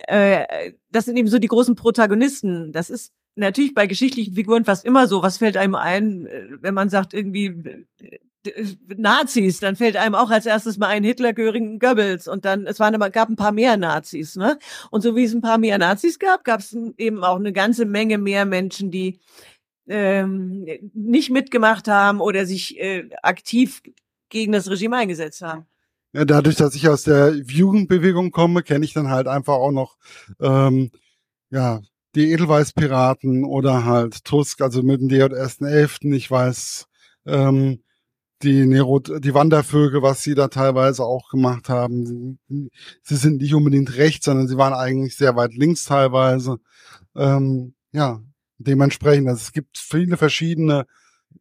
Äh, 0.08 0.74
das 0.92 1.06
sind 1.06 1.18
eben 1.18 1.28
so 1.28 1.40
die 1.40 1.48
großen 1.48 1.76
Protagonisten. 1.76 2.72
Das 2.72 2.90
ist 2.90 3.14
natürlich 3.36 3.74
bei 3.74 3.88
geschichtlichen 3.88 4.34
Figuren 4.34 4.66
fast 4.66 4.86
immer 4.86 5.08
so. 5.08 5.22
Was 5.22 5.38
fällt 5.38 5.58
einem 5.58 5.76
ein, 5.76 6.26
äh, 6.26 6.48
wenn 6.62 6.74
man 6.74 6.90
sagt, 6.90 7.14
irgendwie 7.14 7.86
Nazis, 8.96 9.60
dann 9.60 9.76
fällt 9.76 9.98
einem 9.98 10.16
auch 10.16 10.30
als 10.30 10.46
erstes 10.46 10.78
mal 10.78 10.88
ein 10.88 11.04
Hitler, 11.04 11.34
Göring, 11.34 11.80
Goebbels 11.80 12.28
und 12.28 12.46
dann 12.46 12.66
es 12.66 12.80
waren 12.80 12.96
aber 12.96 13.10
gab 13.10 13.30
ein 13.30 13.36
paar 13.36 13.52
mehr 13.52 13.78
Nazis, 13.78 14.36
ne? 14.36 14.58
Und 14.90 15.02
so 15.02 15.16
wie 15.16 15.24
es 15.24 15.34
ein 15.34 15.42
paar 15.42 15.58
mehr 15.58 15.78
Nazis 15.78 16.20
gab, 16.20 16.44
gab 16.44 16.62
es 16.62 16.76
eben 16.98 17.24
auch 17.24 17.38
eine 17.38 17.54
ganze 17.54 17.86
Menge 17.86 18.18
mehr 18.18 18.46
Menschen, 18.46 18.92
die 18.92 19.20
ähm, 19.88 20.66
nicht 20.94 21.30
mitgemacht 21.30 21.88
haben 21.88 22.22
oder 22.22 22.46
sich 22.46 22.80
äh, 22.80 23.10
aktiv 23.24 23.82
gegen 24.30 24.52
das 24.52 24.70
Regime 24.70 24.98
eingesetzt 24.98 25.42
haben. 25.42 25.66
Ja, 26.14 26.26
dadurch, 26.26 26.56
dass 26.56 26.76
ich 26.76 26.88
aus 26.90 27.04
der 27.04 27.34
Jugendbewegung 27.36 28.32
komme, 28.32 28.64
kenne 28.64 28.86
ich 28.86 28.94
dann 28.94 29.10
halt 29.10 29.28
einfach 29.28 29.54
auch 29.54 29.72
noch 29.72 29.98
ähm, 30.40 30.92
ja 31.50 31.82
die 32.16 32.32
Edelweiß-Piraten 32.32 33.44
oder 33.44 33.86
halt 33.86 34.26
Tusk, 34.26 34.62
also 34.62 34.82
mit 34.82 35.02
dem 35.02 35.10
DJS.11. 35.10 36.14
Ich 36.16 36.32
weiß 36.32 36.88
ähm, 37.26 37.84
die 38.42 38.66
Nero, 38.66 39.00
die 39.00 39.34
Wandervögel, 39.34 40.02
was 40.02 40.24
sie 40.24 40.36
da 40.36 40.48
teilweise 40.48 41.04
auch 41.04 41.30
gemacht 41.30 41.70
haben. 41.70 42.40
Sie 42.48 43.16
sind 43.16 43.42
nicht 43.42 43.54
unbedingt 43.54 43.96
rechts, 43.98 44.26
sondern 44.26 44.48
sie 44.48 44.58
waren 44.58 44.74
eigentlich 44.74 45.16
sehr 45.16 45.36
weit 45.36 45.54
links 45.54 45.86
teilweise. 45.86 46.60
Ähm, 47.16 47.76
ja, 47.92 48.22
dementsprechend, 48.58 49.28
also 49.28 49.42
es 49.42 49.52
gibt 49.52 49.78
viele 49.78 50.18
verschiedene 50.18 50.86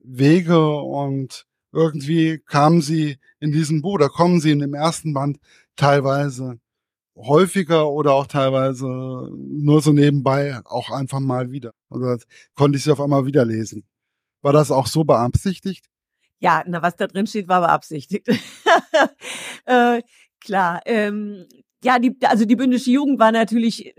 Wege 0.01 0.69
und 0.69 1.47
irgendwie 1.73 2.39
kamen 2.39 2.81
sie 2.81 3.19
in 3.41 3.53
diesem 3.53 3.83
Buch, 3.83 3.99
da 3.99 4.09
kommen 4.09 4.41
sie 4.41 4.51
in 4.51 4.61
dem 4.61 4.75
ersten 4.75 5.13
Band 5.13 5.39
teilweise 5.77 6.59
häufiger 7.17 7.91
oder 7.91 8.13
auch 8.13 8.27
teilweise 8.27 8.87
nur 8.87 9.81
so 9.81 9.93
nebenbei 9.93 10.61
auch 10.65 10.91
einfach 10.91 11.21
mal 11.21 11.51
wieder. 11.51 11.73
Also 11.89 12.25
konnte 12.55 12.77
ich 12.79 12.85
sie 12.85 12.93
auf 12.93 13.01
einmal 13.01 13.27
wieder 13.27 13.45
lesen. 13.45 13.85
War 14.43 14.53
das 14.53 14.71
auch 14.71 14.87
so 14.87 15.05
beabsichtigt? 15.05 15.87
Ja, 16.39 16.63
na, 16.67 16.83
was 16.83 16.97
da 16.97 17.07
drin 17.07 17.27
steht, 17.27 17.49
war 17.49 17.63
beabsichtigt. 17.63 18.29
äh, 19.65 20.03
klar. 20.41 20.83
Ähm, 20.85 21.47
ja, 21.83 21.99
die, 21.99 22.17
also 22.23 22.45
die 22.45 22.57
bündische 22.57 22.91
Jugend 22.91 23.19
war 23.19 23.33
natürlich, 23.33 23.95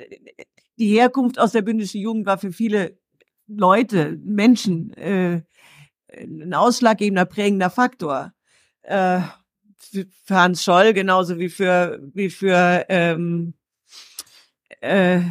die 0.78 0.90
Herkunft 0.90 1.40
aus 1.40 1.52
der 1.52 1.64
bündischen 1.64 2.02
Jugend 2.02 2.26
war 2.26 2.38
für 2.38 2.52
viele 2.52 3.00
Leute, 3.48 4.18
Menschen, 4.24 4.94
äh, 4.94 5.42
ein 6.10 6.54
ausschlaggebender, 6.54 7.26
prägender 7.26 7.70
Faktor. 7.70 8.34
Äh, 8.84 9.22
für 9.78 10.36
Hans 10.36 10.64
Scholl 10.64 10.94
genauso 10.94 11.38
wie 11.40 11.50
für 11.50 12.00
wie 12.14 12.30
für 12.30 12.86
ähm, 12.90 13.54
äh, 14.82 15.22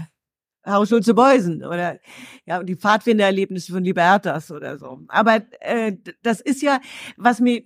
Haus 0.64 0.88
Schulze 0.88 1.14
Beusen 1.14 1.64
oder 1.64 2.00
ja 2.46 2.62
die 2.62 2.76
Pfadfindererlebnisse 2.76 3.72
von 3.72 3.85
Libertas 3.85 4.50
oder 4.50 4.79
so. 4.79 5.02
Aber 5.09 5.42
äh, 5.61 5.96
das 6.22 6.40
ist 6.40 6.62
ja 6.62 6.81
was 7.16 7.40
mir 7.40 7.62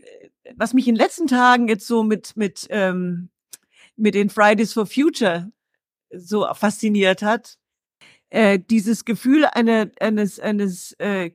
was 0.55 0.75
mich 0.75 0.89
in 0.89 0.95
den 0.95 1.03
letzten 1.03 1.27
Tagen 1.27 1.69
jetzt 1.69 1.87
so 1.87 2.03
mit 2.03 2.37
mit 2.37 2.67
ähm, 2.71 3.31
mit 3.97 4.15
den 4.15 4.31
Fridays 4.31 4.73
for 4.73 4.87
Future 4.87 5.51
so 6.13 6.47
fasziniert 6.55 7.23
hat. 7.23 7.60
Äh, 8.31 8.59
dieses 8.59 9.05
Gefühl 9.05 9.45
eine, 9.45 9.91
eines 10.01 10.39
eines 10.41 10.93
äh, 10.99 11.33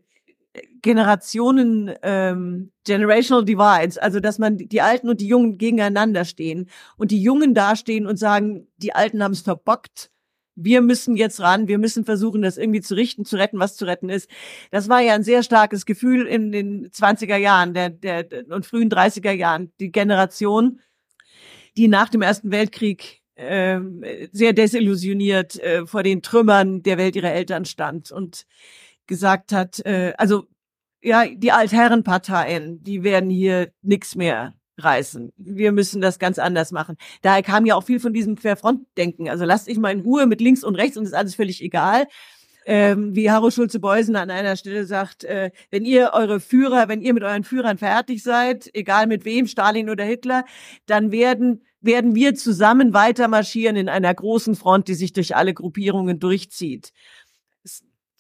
Generationen, 0.82 1.94
ähm, 2.04 2.72
Generational 2.86 3.44
Divides, 3.44 3.98
also 3.98 4.20
dass 4.20 4.40
man 4.40 4.58
die 4.58 4.82
Alten 4.82 5.10
und 5.10 5.20
die 5.20 5.28
Jungen 5.28 5.58
gegeneinander 5.58 6.26
stehen 6.26 6.70
und 6.98 7.12
die 7.12 7.22
Jungen 7.22 7.54
dastehen 7.54 8.08
und 8.08 8.18
sagen, 8.18 8.68
die 8.78 8.94
Alten 8.94 9.24
haben 9.24 9.34
es 9.34 9.42
verbockt, 9.42 10.12
wir 10.56 10.82
müssen 10.82 11.18
jetzt 11.18 11.42
ran, 11.42 11.68
wir 11.68 11.78
müssen 11.78 12.06
versuchen, 12.06 12.42
das 12.42 12.58
irgendwie 12.58 12.82
zu 12.82 12.96
richten, 12.96 13.26
zu 13.26 13.36
retten, 13.36 13.60
was 13.60 13.76
zu 13.76 13.86
retten 13.86 14.10
ist. 14.10 14.30
Das 14.72 14.88
war 14.88 15.02
ja 15.02 15.14
ein 15.14 15.24
sehr 15.24 15.44
starkes 15.44 15.86
Gefühl 15.86 16.26
in 16.28 16.52
den 16.52 16.90
20er 16.90 17.36
Jahren 17.36 17.74
der, 17.74 17.90
der, 17.90 18.26
und 18.50 18.66
frühen 18.66 18.90
30er 18.90 19.32
Jahren. 19.32 19.74
Die 19.80 19.92
Generation, 19.92 20.80
die 21.76 21.90
nach 21.90 22.10
dem 22.10 22.22
Ersten 22.22 22.52
Weltkrieg 22.52 23.22
äh, 23.36 23.80
sehr 24.32 24.54
desillusioniert 24.54 25.60
äh, 25.60 25.86
vor 25.86 26.04
den 26.04 26.22
Trümmern 26.22 26.84
der 26.84 26.98
Welt 26.98 27.16
ihrer 27.16 27.32
Eltern 27.32 27.66
stand 27.66 28.12
und 28.12 28.46
gesagt 29.08 29.52
hat, 29.52 29.86
äh, 29.86 30.14
also 30.18 30.48
ja, 31.02 31.26
die 31.28 31.52
Altherrenparteien, 31.52 32.84
die 32.84 33.04
werden 33.04 33.30
hier 33.30 33.72
nichts 33.84 34.16
mehr 34.16 34.54
reißen. 34.78 35.32
Wir 35.38 35.72
müssen 35.72 36.02
das 36.02 36.20
ganz 36.20 36.40
anders 36.40 36.72
machen. 36.72 36.98
Daher 37.22 37.44
kam 37.44 37.66
ja 37.66 37.76
auch 37.76 37.84
viel 37.84 38.00
von 38.00 38.14
diesem 38.14 38.36
Querfrontdenken. 38.36 39.30
Also 39.30 39.46
lasst 39.46 39.68
ich 39.68 39.78
mal 39.78 39.92
in 39.92 40.02
Ruhe 40.02 40.26
mit 40.26 40.42
links 40.42 40.64
und 40.64 40.76
rechts 40.76 40.98
und 40.98 41.06
ist 41.06 41.14
alles 41.14 41.36
völlig 41.36 41.62
egal. 41.62 42.08
Ähm, 42.68 43.16
wie 43.16 43.30
Harro 43.30 43.52
Schulze-Beusen 43.52 44.16
an 44.16 44.32
einer 44.32 44.56
Stelle 44.56 44.86
sagt, 44.86 45.24
äh, 45.24 45.52
wenn 45.70 45.86
ihr 45.86 46.12
eure 46.14 46.40
Führer, 46.40 46.88
wenn 46.88 47.02
ihr 47.02 47.14
mit 47.14 47.22
euren 47.24 47.44
Führern 47.44 47.78
fertig 47.78 48.24
seid, 48.24 48.72
egal 48.74 49.06
mit 49.06 49.24
wem, 49.24 49.46
Stalin 49.46 49.90
oder 49.92 50.04
Hitler, 50.04 50.46
dann 50.88 51.12
werden 51.12 51.62
werden 51.86 52.16
wir 52.16 52.36
zusammen 52.36 52.94
weiter 52.94 53.28
marschieren 53.28 53.76
in 53.76 53.90
einer 53.90 54.14
großen 54.14 54.56
Front, 54.56 54.88
die 54.88 54.96
sich 54.96 55.14
durch 55.14 55.36
alle 55.36 55.54
Gruppierungen 55.54 56.20
durchzieht 56.20 56.92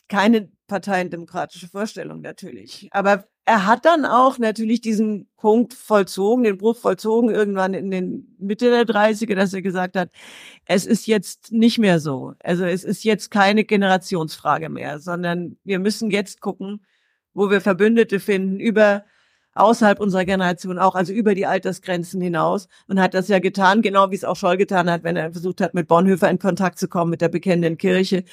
keine 0.07 0.49
parteiendemokratische 0.67 1.67
Vorstellung 1.67 2.21
natürlich. 2.21 2.87
Aber 2.91 3.25
er 3.45 3.65
hat 3.67 3.85
dann 3.85 4.05
auch 4.05 4.39
natürlich 4.39 4.81
diesen 4.81 5.27
Punkt 5.37 5.73
vollzogen, 5.73 6.43
den 6.43 6.57
Bruch 6.57 6.77
vollzogen, 6.77 7.29
irgendwann 7.29 7.73
in 7.73 7.91
den 7.91 8.35
Mitte 8.39 8.69
der 8.69 8.83
30er, 8.83 9.35
dass 9.35 9.53
er 9.53 9.61
gesagt 9.61 9.95
hat, 9.95 10.09
es 10.65 10.85
ist 10.85 11.05
jetzt 11.05 11.51
nicht 11.51 11.77
mehr 11.77 11.99
so. 11.99 12.33
Also 12.39 12.65
es 12.65 12.83
ist 12.83 13.03
jetzt 13.03 13.29
keine 13.29 13.63
Generationsfrage 13.63 14.69
mehr, 14.69 14.99
sondern 14.99 15.57
wir 15.63 15.79
müssen 15.79 16.09
jetzt 16.09 16.41
gucken, 16.41 16.83
wo 17.33 17.51
wir 17.51 17.61
Verbündete 17.61 18.19
finden 18.19 18.59
über 18.59 19.05
außerhalb 19.55 19.99
unserer 19.99 20.25
Generation 20.25 20.77
auch, 20.77 20.95
also 20.95 21.13
über 21.13 21.33
die 21.33 21.45
Altersgrenzen 21.45 22.21
hinaus 22.21 22.67
und 22.87 22.99
hat 22.99 23.13
das 23.13 23.29
ja 23.29 23.39
getan, 23.39 23.81
genau 23.81 24.11
wie 24.11 24.15
es 24.15 24.25
auch 24.25 24.35
Scholl 24.35 24.57
getan 24.57 24.89
hat, 24.89 25.03
wenn 25.03 25.15
er 25.15 25.31
versucht 25.31 25.61
hat, 25.61 25.73
mit 25.73 25.87
Bonhoeffer 25.87 26.29
in 26.29 26.39
Kontakt 26.39 26.77
zu 26.77 26.87
kommen, 26.87 27.09
mit 27.09 27.21
der 27.21 27.29
bekennenden 27.29 27.77
Kirche. 27.77 28.25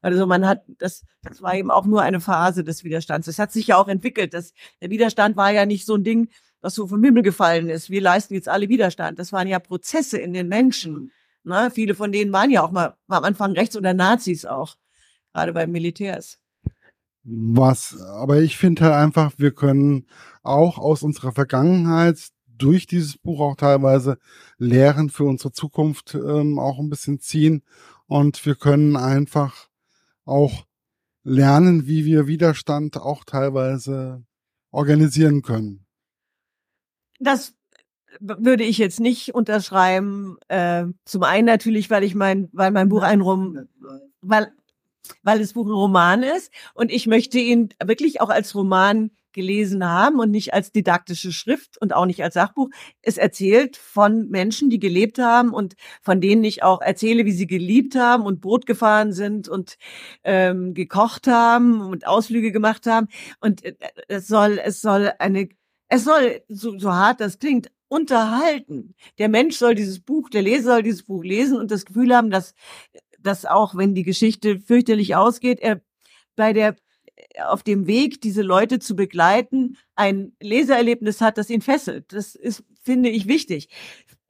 Also 0.00 0.26
man 0.26 0.46
hat, 0.46 0.64
das, 0.78 1.04
das 1.22 1.42
war 1.42 1.54
eben 1.54 1.70
auch 1.70 1.84
nur 1.84 2.02
eine 2.02 2.20
Phase 2.20 2.64
des 2.64 2.82
Widerstands. 2.82 3.28
Es 3.28 3.38
hat 3.38 3.52
sich 3.52 3.68
ja 3.68 3.76
auch 3.76 3.88
entwickelt. 3.88 4.32
Das, 4.34 4.54
der 4.80 4.90
Widerstand 4.90 5.36
war 5.36 5.52
ja 5.52 5.66
nicht 5.66 5.84
so 5.86 5.94
ein 5.94 6.04
Ding, 6.04 6.30
was 6.62 6.74
so 6.74 6.86
vom 6.86 7.04
Himmel 7.04 7.22
gefallen 7.22 7.68
ist. 7.68 7.90
Wir 7.90 8.00
leisten 8.00 8.34
jetzt 8.34 8.48
alle 8.48 8.68
Widerstand. 8.68 9.18
Das 9.18 9.32
waren 9.32 9.48
ja 9.48 9.58
Prozesse 9.58 10.18
in 10.18 10.32
den 10.32 10.48
Menschen. 10.48 11.12
Ne? 11.44 11.70
Viele 11.72 11.94
von 11.94 12.10
denen 12.10 12.32
waren 12.32 12.50
ja 12.50 12.62
auch 12.62 12.70
mal 12.70 12.96
am 13.08 13.24
Anfang 13.24 13.52
rechts 13.52 13.76
oder 13.76 13.92
Nazis 13.94 14.46
auch, 14.46 14.76
gerade 15.32 15.52
bei 15.52 15.66
Militärs 15.66 16.38
was, 17.22 18.00
aber 18.00 18.40
ich 18.40 18.56
finde 18.56 18.84
halt 18.84 18.94
einfach, 18.94 19.32
wir 19.36 19.52
können 19.52 20.06
auch 20.42 20.78
aus 20.78 21.02
unserer 21.02 21.32
Vergangenheit 21.32 22.30
durch 22.46 22.86
dieses 22.86 23.18
Buch 23.18 23.40
auch 23.40 23.56
teilweise 23.56 24.18
Lehren 24.58 25.10
für 25.10 25.24
unsere 25.24 25.52
Zukunft 25.52 26.14
ähm, 26.14 26.58
auch 26.58 26.78
ein 26.78 26.90
bisschen 26.90 27.20
ziehen 27.20 27.62
und 28.06 28.44
wir 28.46 28.54
können 28.54 28.96
einfach 28.96 29.68
auch 30.24 30.66
lernen, 31.22 31.86
wie 31.86 32.04
wir 32.04 32.26
Widerstand 32.26 32.96
auch 32.96 33.24
teilweise 33.24 34.24
organisieren 34.70 35.42
können. 35.42 35.86
Das 37.18 37.54
würde 38.18 38.64
ich 38.64 38.78
jetzt 38.78 39.00
nicht 39.00 39.34
unterschreiben. 39.34 40.36
Äh, 40.48 40.86
zum 41.04 41.22
einen 41.22 41.46
natürlich, 41.46 41.90
weil 41.90 42.04
ich 42.04 42.14
mein, 42.14 42.48
weil 42.52 42.70
mein 42.70 42.88
Buch 42.88 43.02
ein 43.02 43.20
Rum, 43.20 43.68
weil 44.20 44.52
weil 45.22 45.38
das 45.38 45.52
Buch 45.54 45.66
ein 45.66 45.72
Roman 45.72 46.22
ist 46.22 46.52
und 46.74 46.90
ich 46.90 47.06
möchte 47.06 47.38
ihn 47.38 47.70
wirklich 47.82 48.20
auch 48.20 48.30
als 48.30 48.54
Roman 48.54 49.10
gelesen 49.32 49.84
haben 49.88 50.18
und 50.18 50.30
nicht 50.30 50.54
als 50.54 50.72
didaktische 50.72 51.32
Schrift 51.32 51.80
und 51.80 51.94
auch 51.94 52.06
nicht 52.06 52.22
als 52.22 52.34
Sachbuch. 52.34 52.68
Es 53.02 53.16
erzählt 53.16 53.76
von 53.76 54.28
Menschen, 54.28 54.70
die 54.70 54.78
gelebt 54.78 55.18
haben 55.18 55.52
und 55.52 55.74
von 56.02 56.20
denen 56.20 56.44
ich 56.44 56.62
auch 56.62 56.80
erzähle, 56.80 57.24
wie 57.26 57.32
sie 57.32 57.46
geliebt 57.46 57.94
haben 57.94 58.24
und 58.24 58.40
Boot 58.40 58.66
gefahren 58.66 59.12
sind 59.12 59.48
und 59.48 59.76
ähm, 60.24 60.74
gekocht 60.74 61.26
haben 61.26 61.80
und 61.80 62.06
Ausflüge 62.06 62.52
gemacht 62.52 62.86
haben. 62.86 63.08
Und 63.40 63.64
äh, 63.64 63.74
es 64.08 64.26
soll, 64.26 64.60
es 64.62 64.80
soll 64.80 65.12
eine, 65.18 65.48
es 65.88 66.04
soll, 66.04 66.42
so, 66.48 66.78
so 66.78 66.92
hart 66.92 67.20
das 67.20 67.38
klingt, 67.38 67.70
unterhalten. 67.88 68.94
Der 69.18 69.28
Mensch 69.28 69.56
soll 69.56 69.74
dieses 69.74 70.00
Buch, 70.00 70.30
der 70.30 70.42
Leser 70.42 70.74
soll 70.74 70.82
dieses 70.82 71.02
Buch 71.04 71.24
lesen 71.24 71.58
und 71.58 71.70
das 71.72 71.84
Gefühl 71.84 72.14
haben, 72.14 72.30
dass 72.30 72.54
dass 73.22 73.44
auch 73.46 73.74
wenn 73.74 73.94
die 73.94 74.02
Geschichte 74.02 74.60
fürchterlich 74.60 75.16
ausgeht, 75.16 75.60
er 75.60 75.80
bei 76.36 76.52
der 76.52 76.76
auf 77.46 77.62
dem 77.62 77.86
Weg, 77.86 78.20
diese 78.20 78.42
Leute 78.42 78.78
zu 78.78 78.96
begleiten, 78.96 79.76
ein 79.94 80.32
Lesererlebnis 80.40 81.20
hat, 81.20 81.38
das 81.38 81.50
ihn 81.50 81.60
fesselt. 81.60 82.12
Das 82.12 82.34
ist, 82.34 82.64
finde 82.82 83.10
ich, 83.10 83.28
wichtig. 83.28 83.68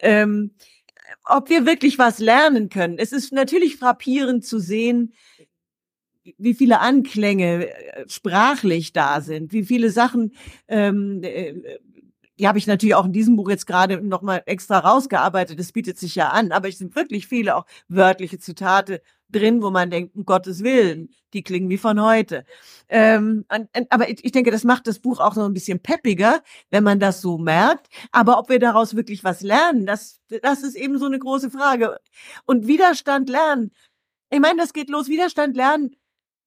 Ähm, 0.00 0.52
ob 1.24 1.50
wir 1.50 1.66
wirklich 1.66 1.98
was 1.98 2.18
lernen 2.18 2.68
können. 2.68 2.98
Es 2.98 3.12
ist 3.12 3.32
natürlich 3.32 3.76
frappierend 3.76 4.44
zu 4.44 4.58
sehen, 4.58 5.12
wie 6.38 6.54
viele 6.54 6.80
Anklänge 6.80 7.68
äh, 7.68 8.08
sprachlich 8.08 8.92
da 8.92 9.20
sind, 9.20 9.52
wie 9.52 9.64
viele 9.64 9.90
Sachen 9.90 10.34
ähm, 10.68 11.20
äh, 11.22 11.54
die 12.40 12.48
habe 12.48 12.58
ich 12.58 12.66
natürlich 12.66 12.94
auch 12.94 13.04
in 13.04 13.12
diesem 13.12 13.36
Buch 13.36 13.50
jetzt 13.50 13.66
gerade 13.66 14.00
nochmal 14.00 14.42
extra 14.46 14.78
rausgearbeitet. 14.78 15.58
Das 15.58 15.72
bietet 15.72 15.98
sich 15.98 16.14
ja 16.14 16.30
an. 16.30 16.52
Aber 16.52 16.68
es 16.68 16.78
sind 16.78 16.96
wirklich 16.96 17.28
viele 17.28 17.54
auch 17.54 17.66
wörtliche 17.88 18.38
Zitate, 18.38 19.02
drin, 19.32 19.62
wo 19.62 19.70
man 19.70 19.90
denkt, 19.90 20.16
um 20.16 20.24
Gottes 20.24 20.62
Willen, 20.64 21.10
die 21.32 21.42
klingen 21.42 21.68
wie 21.68 21.78
von 21.78 22.00
heute. 22.02 22.44
Ähm, 22.88 23.44
aber 23.90 24.08
ich 24.08 24.32
denke, 24.32 24.50
das 24.50 24.64
macht 24.64 24.86
das 24.86 24.98
Buch 24.98 25.20
auch 25.20 25.34
so 25.34 25.42
ein 25.44 25.52
bisschen 25.52 25.80
peppiger, 25.80 26.42
wenn 26.70 26.84
man 26.84 26.98
das 26.98 27.20
so 27.20 27.38
merkt. 27.38 27.88
Aber 28.12 28.38
ob 28.38 28.48
wir 28.48 28.58
daraus 28.58 28.96
wirklich 28.96 29.24
was 29.24 29.42
lernen, 29.42 29.86
das, 29.86 30.20
das 30.42 30.62
ist 30.62 30.76
eben 30.76 30.98
so 30.98 31.06
eine 31.06 31.18
große 31.18 31.50
Frage. 31.50 31.98
Und 32.46 32.66
Widerstand 32.66 33.28
lernen. 33.28 33.70
Ich 34.30 34.40
meine, 34.40 34.60
das 34.60 34.72
geht 34.72 34.90
los. 34.90 35.08
Widerstand 35.08 35.56
lernen. 35.56 35.96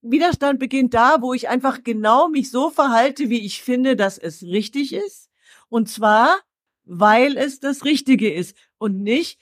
Widerstand 0.02 0.60
beginnt 0.60 0.94
da, 0.94 1.22
wo 1.22 1.34
ich 1.34 1.48
einfach 1.48 1.84
genau 1.84 2.28
mich 2.28 2.52
so 2.52 2.70
verhalte, 2.70 3.30
wie 3.30 3.46
ich 3.46 3.62
finde, 3.62 3.96
dass 3.96 4.18
es 4.18 4.44
richtig 4.44 4.94
ist. 4.94 5.30
Und 5.70 5.90
zwar, 5.90 6.40
weil 6.86 7.38
es 7.38 7.60
das 7.60 7.86
Richtige 7.86 8.32
ist 8.34 8.56
und 8.78 9.02
nicht, 9.02 9.40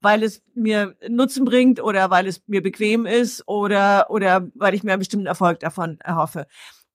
weil 0.00 0.22
es 0.22 0.42
mir 0.54 0.96
Nutzen 1.08 1.44
bringt 1.44 1.80
oder 1.80 2.10
weil 2.10 2.26
es 2.26 2.42
mir 2.46 2.62
bequem 2.62 3.06
ist 3.06 3.46
oder, 3.46 4.10
oder 4.10 4.50
weil 4.54 4.74
ich 4.74 4.82
mir 4.82 4.92
einen 4.92 5.00
bestimmten 5.00 5.26
Erfolg 5.26 5.60
davon 5.60 6.00
erhoffe. 6.00 6.46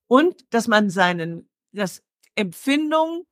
Und 0.08 0.46
dass 0.54 0.68
man 0.68 0.90
seinen, 0.90 1.50
das 1.72 2.04
Empfindung, 2.36 3.26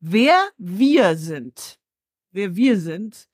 wer 0.00 0.36
wir 0.56 1.16
sind, 1.16 1.78
wer 2.32 2.56
wir 2.56 2.78
sind, 2.80 3.28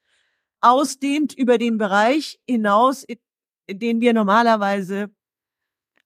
ausdehnt 0.60 1.32
über 1.32 1.58
den 1.58 1.78
Bereich 1.78 2.40
hinaus, 2.46 3.04
in 3.66 3.78
den 3.78 4.00
wir 4.00 4.12
normalerweise 4.12 5.10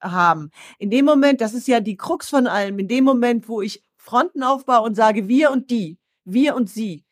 haben. 0.01 0.51
In 0.77 0.89
dem 0.89 1.05
Moment, 1.05 1.41
das 1.41 1.53
ist 1.53 1.67
ja 1.67 1.79
die 1.79 1.97
Krux 1.97 2.29
von 2.29 2.47
allem, 2.47 2.79
in 2.79 2.87
dem 2.87 3.03
Moment, 3.03 3.49
wo 3.49 3.61
ich 3.61 3.83
Fronten 4.05 4.43
aufbaue 4.43 4.81
und 4.81 4.95
sage 4.95 5.27
wir 5.27 5.51
und 5.51 5.71
die, 5.71 5.97
wir 6.23 6.55
und 6.55 6.69
sie, 6.69 7.05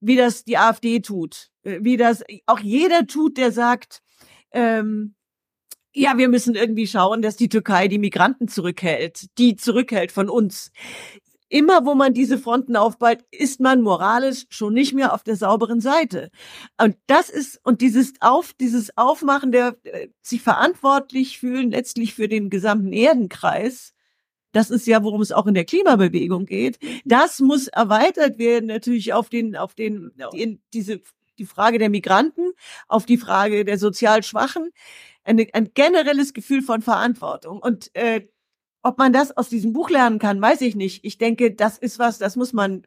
wie 0.00 0.16
das 0.16 0.44
die 0.44 0.58
AfD 0.58 1.00
tut, 1.00 1.50
äh, 1.62 1.78
wie 1.82 1.96
das 1.96 2.24
auch 2.46 2.60
jeder 2.60 3.06
tut, 3.06 3.36
der 3.36 3.52
sagt, 3.52 4.02
ähm, 4.52 5.14
ja, 5.94 6.16
wir 6.16 6.28
müssen 6.28 6.54
irgendwie 6.54 6.86
schauen, 6.86 7.22
dass 7.22 7.36
die 7.36 7.48
Türkei 7.48 7.88
die 7.88 7.98
Migranten 7.98 8.48
zurückhält, 8.48 9.26
die 9.38 9.56
zurückhält 9.56 10.12
von 10.12 10.28
uns. 10.28 10.70
Immer 11.50 11.86
wo 11.86 11.94
man 11.94 12.12
diese 12.12 12.38
Fronten 12.38 12.76
aufbaut, 12.76 13.24
ist 13.30 13.58
man 13.58 13.80
moralisch 13.80 14.44
schon 14.50 14.74
nicht 14.74 14.92
mehr 14.92 15.14
auf 15.14 15.22
der 15.22 15.34
sauberen 15.36 15.80
Seite. 15.80 16.30
Und 16.80 16.96
das 17.06 17.30
ist, 17.30 17.58
und 17.64 17.80
dieses 17.80 18.12
Auf, 18.20 18.52
dieses 18.52 18.96
Aufmachen 18.98 19.50
der, 19.50 19.76
äh, 19.84 20.08
sich 20.22 20.42
verantwortlich 20.42 21.38
fühlen 21.38 21.70
letztlich 21.70 22.14
für 22.14 22.28
den 22.28 22.50
gesamten 22.50 22.92
Erdenkreis, 22.92 23.94
das 24.52 24.70
ist 24.70 24.86
ja, 24.86 25.02
worum 25.02 25.20
es 25.20 25.32
auch 25.32 25.46
in 25.46 25.54
der 25.54 25.64
Klimabewegung 25.64 26.46
geht. 26.46 26.78
Das 27.04 27.40
muss 27.40 27.68
erweitert 27.68 28.38
werden, 28.38 28.66
natürlich 28.66 29.12
auf 29.12 29.28
den, 29.28 29.56
auf 29.56 29.74
den, 29.74 30.12
in 30.32 30.60
diese, 30.72 31.00
die 31.38 31.46
Frage 31.46 31.78
der 31.78 31.90
Migranten, 31.90 32.52
auf 32.88 33.06
die 33.06 33.18
Frage 33.18 33.64
der 33.64 33.78
sozial 33.78 34.22
Schwachen, 34.22 34.70
eine, 35.24 35.46
ein 35.52 35.72
generelles 35.74 36.32
Gefühl 36.32 36.62
von 36.62 36.82
Verantwortung. 36.82 37.60
Und 37.60 37.94
äh, 37.94 38.26
ob 38.82 38.98
man 38.98 39.12
das 39.12 39.36
aus 39.36 39.48
diesem 39.48 39.72
Buch 39.72 39.90
lernen 39.90 40.18
kann, 40.18 40.40
weiß 40.40 40.62
ich 40.62 40.74
nicht. 40.74 41.04
Ich 41.04 41.18
denke, 41.18 41.54
das 41.54 41.78
ist 41.78 41.98
was, 41.98 42.18
das 42.18 42.36
muss 42.36 42.52
man 42.52 42.86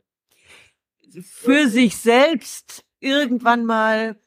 für 1.21 1.67
sich 1.67 1.97
selbst 1.97 2.85
irgendwann 2.99 3.65
mal 3.65 4.17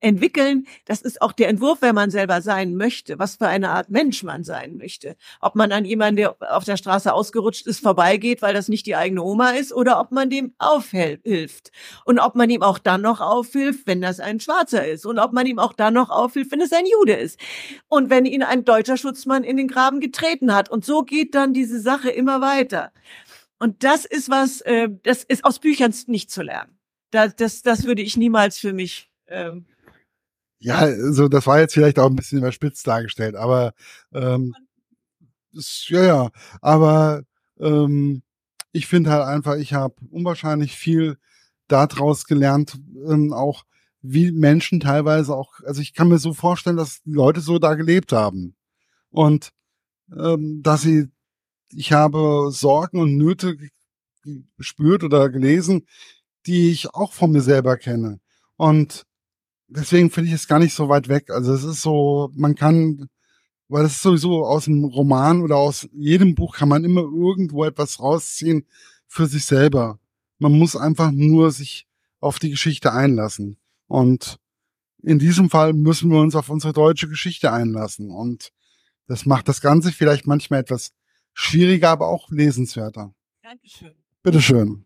entwickeln. 0.00 0.66
Das 0.84 1.02
ist 1.02 1.22
auch 1.22 1.32
der 1.32 1.48
Entwurf, 1.48 1.82
wenn 1.82 1.94
man 1.94 2.10
selber 2.10 2.42
sein 2.42 2.76
möchte, 2.76 3.18
was 3.18 3.36
für 3.36 3.48
eine 3.48 3.70
Art 3.70 3.90
Mensch 3.90 4.22
man 4.22 4.44
sein 4.44 4.76
möchte. 4.76 5.16
Ob 5.40 5.54
man 5.54 5.72
an 5.72 5.84
jemanden, 5.84 6.16
der 6.16 6.36
auf 6.40 6.64
der 6.64 6.76
Straße 6.76 7.12
ausgerutscht 7.12 7.66
ist, 7.66 7.80
vorbeigeht, 7.80 8.42
weil 8.42 8.54
das 8.54 8.68
nicht 8.68 8.86
die 8.86 8.96
eigene 8.96 9.22
Oma 9.22 9.50
ist, 9.50 9.72
oder 9.72 9.98
ob 10.00 10.12
man 10.12 10.30
dem 10.30 10.54
aufhilft. 10.58 11.72
Und 12.04 12.18
ob 12.18 12.34
man 12.34 12.50
ihm 12.50 12.62
auch 12.62 12.78
dann 12.78 13.02
noch 13.02 13.20
aufhilft, 13.20 13.86
wenn 13.86 14.00
das 14.00 14.20
ein 14.20 14.40
Schwarzer 14.40 14.86
ist. 14.86 15.06
Und 15.06 15.18
ob 15.18 15.32
man 15.32 15.46
ihm 15.46 15.58
auch 15.58 15.72
dann 15.72 15.94
noch 15.94 16.10
aufhilft, 16.10 16.52
wenn 16.52 16.60
es 16.60 16.72
ein 16.72 16.86
Jude 16.86 17.14
ist. 17.14 17.40
Und 17.88 18.10
wenn 18.10 18.26
ihn 18.26 18.42
ein 18.42 18.64
deutscher 18.64 18.96
Schutzmann 18.96 19.44
in 19.44 19.56
den 19.56 19.68
Graben 19.68 20.00
getreten 20.00 20.54
hat. 20.54 20.68
Und 20.68 20.84
so 20.84 21.02
geht 21.02 21.34
dann 21.34 21.52
diese 21.54 21.80
Sache 21.80 22.10
immer 22.10 22.40
weiter. 22.40 22.92
Und 23.58 23.84
das 23.84 24.04
ist 24.04 24.28
was, 24.28 24.60
äh, 24.62 24.88
das 25.02 25.24
ist 25.24 25.44
aus 25.44 25.58
Büchern 25.58 25.94
nicht 26.06 26.30
zu 26.30 26.42
lernen. 26.42 26.78
Das, 27.10 27.34
das, 27.36 27.62
das 27.62 27.84
würde 27.84 28.02
ich 28.02 28.16
niemals 28.16 28.58
für 28.58 28.72
mich 28.72 29.10
ähm, 29.28 29.66
ja, 30.58 30.78
also 30.78 31.28
das 31.28 31.46
war 31.46 31.60
jetzt 31.60 31.74
vielleicht 31.74 31.98
auch 31.98 32.08
ein 32.08 32.16
bisschen 32.16 32.38
überspitzt 32.38 32.86
dargestellt, 32.86 33.36
aber 33.36 33.72
ähm, 34.14 34.54
ist, 35.52 35.88
ja, 35.88 36.02
ja, 36.04 36.30
aber 36.60 37.22
ähm, 37.60 38.22
ich 38.72 38.86
finde 38.86 39.10
halt 39.10 39.24
einfach, 39.24 39.56
ich 39.56 39.72
habe 39.72 39.94
unwahrscheinlich 40.10 40.76
viel 40.76 41.18
daraus 41.68 42.26
gelernt, 42.26 42.78
ähm, 43.08 43.32
auch 43.32 43.64
wie 44.02 44.30
Menschen 44.32 44.80
teilweise 44.80 45.34
auch, 45.34 45.60
also 45.64 45.80
ich 45.80 45.94
kann 45.94 46.08
mir 46.08 46.18
so 46.18 46.32
vorstellen, 46.32 46.76
dass 46.76 47.02
die 47.02 47.12
Leute 47.12 47.40
so 47.40 47.58
da 47.58 47.74
gelebt 47.74 48.12
haben. 48.12 48.54
Und 49.10 49.50
ähm, 50.16 50.62
dass 50.62 50.82
sie, 50.82 51.08
ich 51.70 51.92
habe 51.92 52.50
Sorgen 52.50 53.00
und 53.00 53.16
Nöte 53.16 53.56
gespürt 54.56 55.04
oder 55.04 55.28
gelesen, 55.30 55.86
die 56.46 56.70
ich 56.70 56.94
auch 56.94 57.12
von 57.12 57.32
mir 57.32 57.40
selber 57.40 57.76
kenne. 57.76 58.20
Und 58.56 59.04
deswegen 59.68 60.10
finde 60.10 60.28
ich 60.28 60.34
es 60.34 60.48
gar 60.48 60.58
nicht 60.58 60.74
so 60.74 60.88
weit 60.88 61.08
weg. 61.08 61.30
Also 61.30 61.52
es 61.52 61.64
ist 61.64 61.82
so, 61.82 62.30
man 62.34 62.54
kann, 62.54 63.08
weil 63.68 63.84
es 63.84 63.92
ist 63.92 64.02
sowieso 64.02 64.44
aus 64.44 64.64
dem 64.64 64.84
Roman 64.84 65.42
oder 65.42 65.56
aus 65.56 65.88
jedem 65.92 66.34
Buch 66.34 66.56
kann 66.56 66.68
man 66.68 66.84
immer 66.84 67.02
irgendwo 67.02 67.64
etwas 67.64 68.00
rausziehen 68.00 68.66
für 69.06 69.26
sich 69.26 69.44
selber. 69.44 69.98
Man 70.38 70.52
muss 70.52 70.76
einfach 70.76 71.10
nur 71.10 71.50
sich 71.50 71.86
auf 72.20 72.38
die 72.38 72.50
Geschichte 72.50 72.92
einlassen. 72.92 73.56
Und 73.86 74.38
in 75.02 75.18
diesem 75.18 75.50
Fall 75.50 75.72
müssen 75.72 76.10
wir 76.10 76.20
uns 76.20 76.34
auf 76.34 76.48
unsere 76.48 76.72
deutsche 76.72 77.08
Geschichte 77.08 77.52
einlassen. 77.52 78.10
Und 78.10 78.52
das 79.06 79.26
macht 79.26 79.48
das 79.48 79.60
Ganze 79.60 79.92
vielleicht 79.92 80.26
manchmal 80.26 80.60
etwas 80.60 80.92
schwieriger, 81.32 81.90
aber 81.90 82.08
auch 82.08 82.30
lesenswerter. 82.30 83.14
Dankeschön. 83.42 83.94
Bitteschön. 84.22 84.85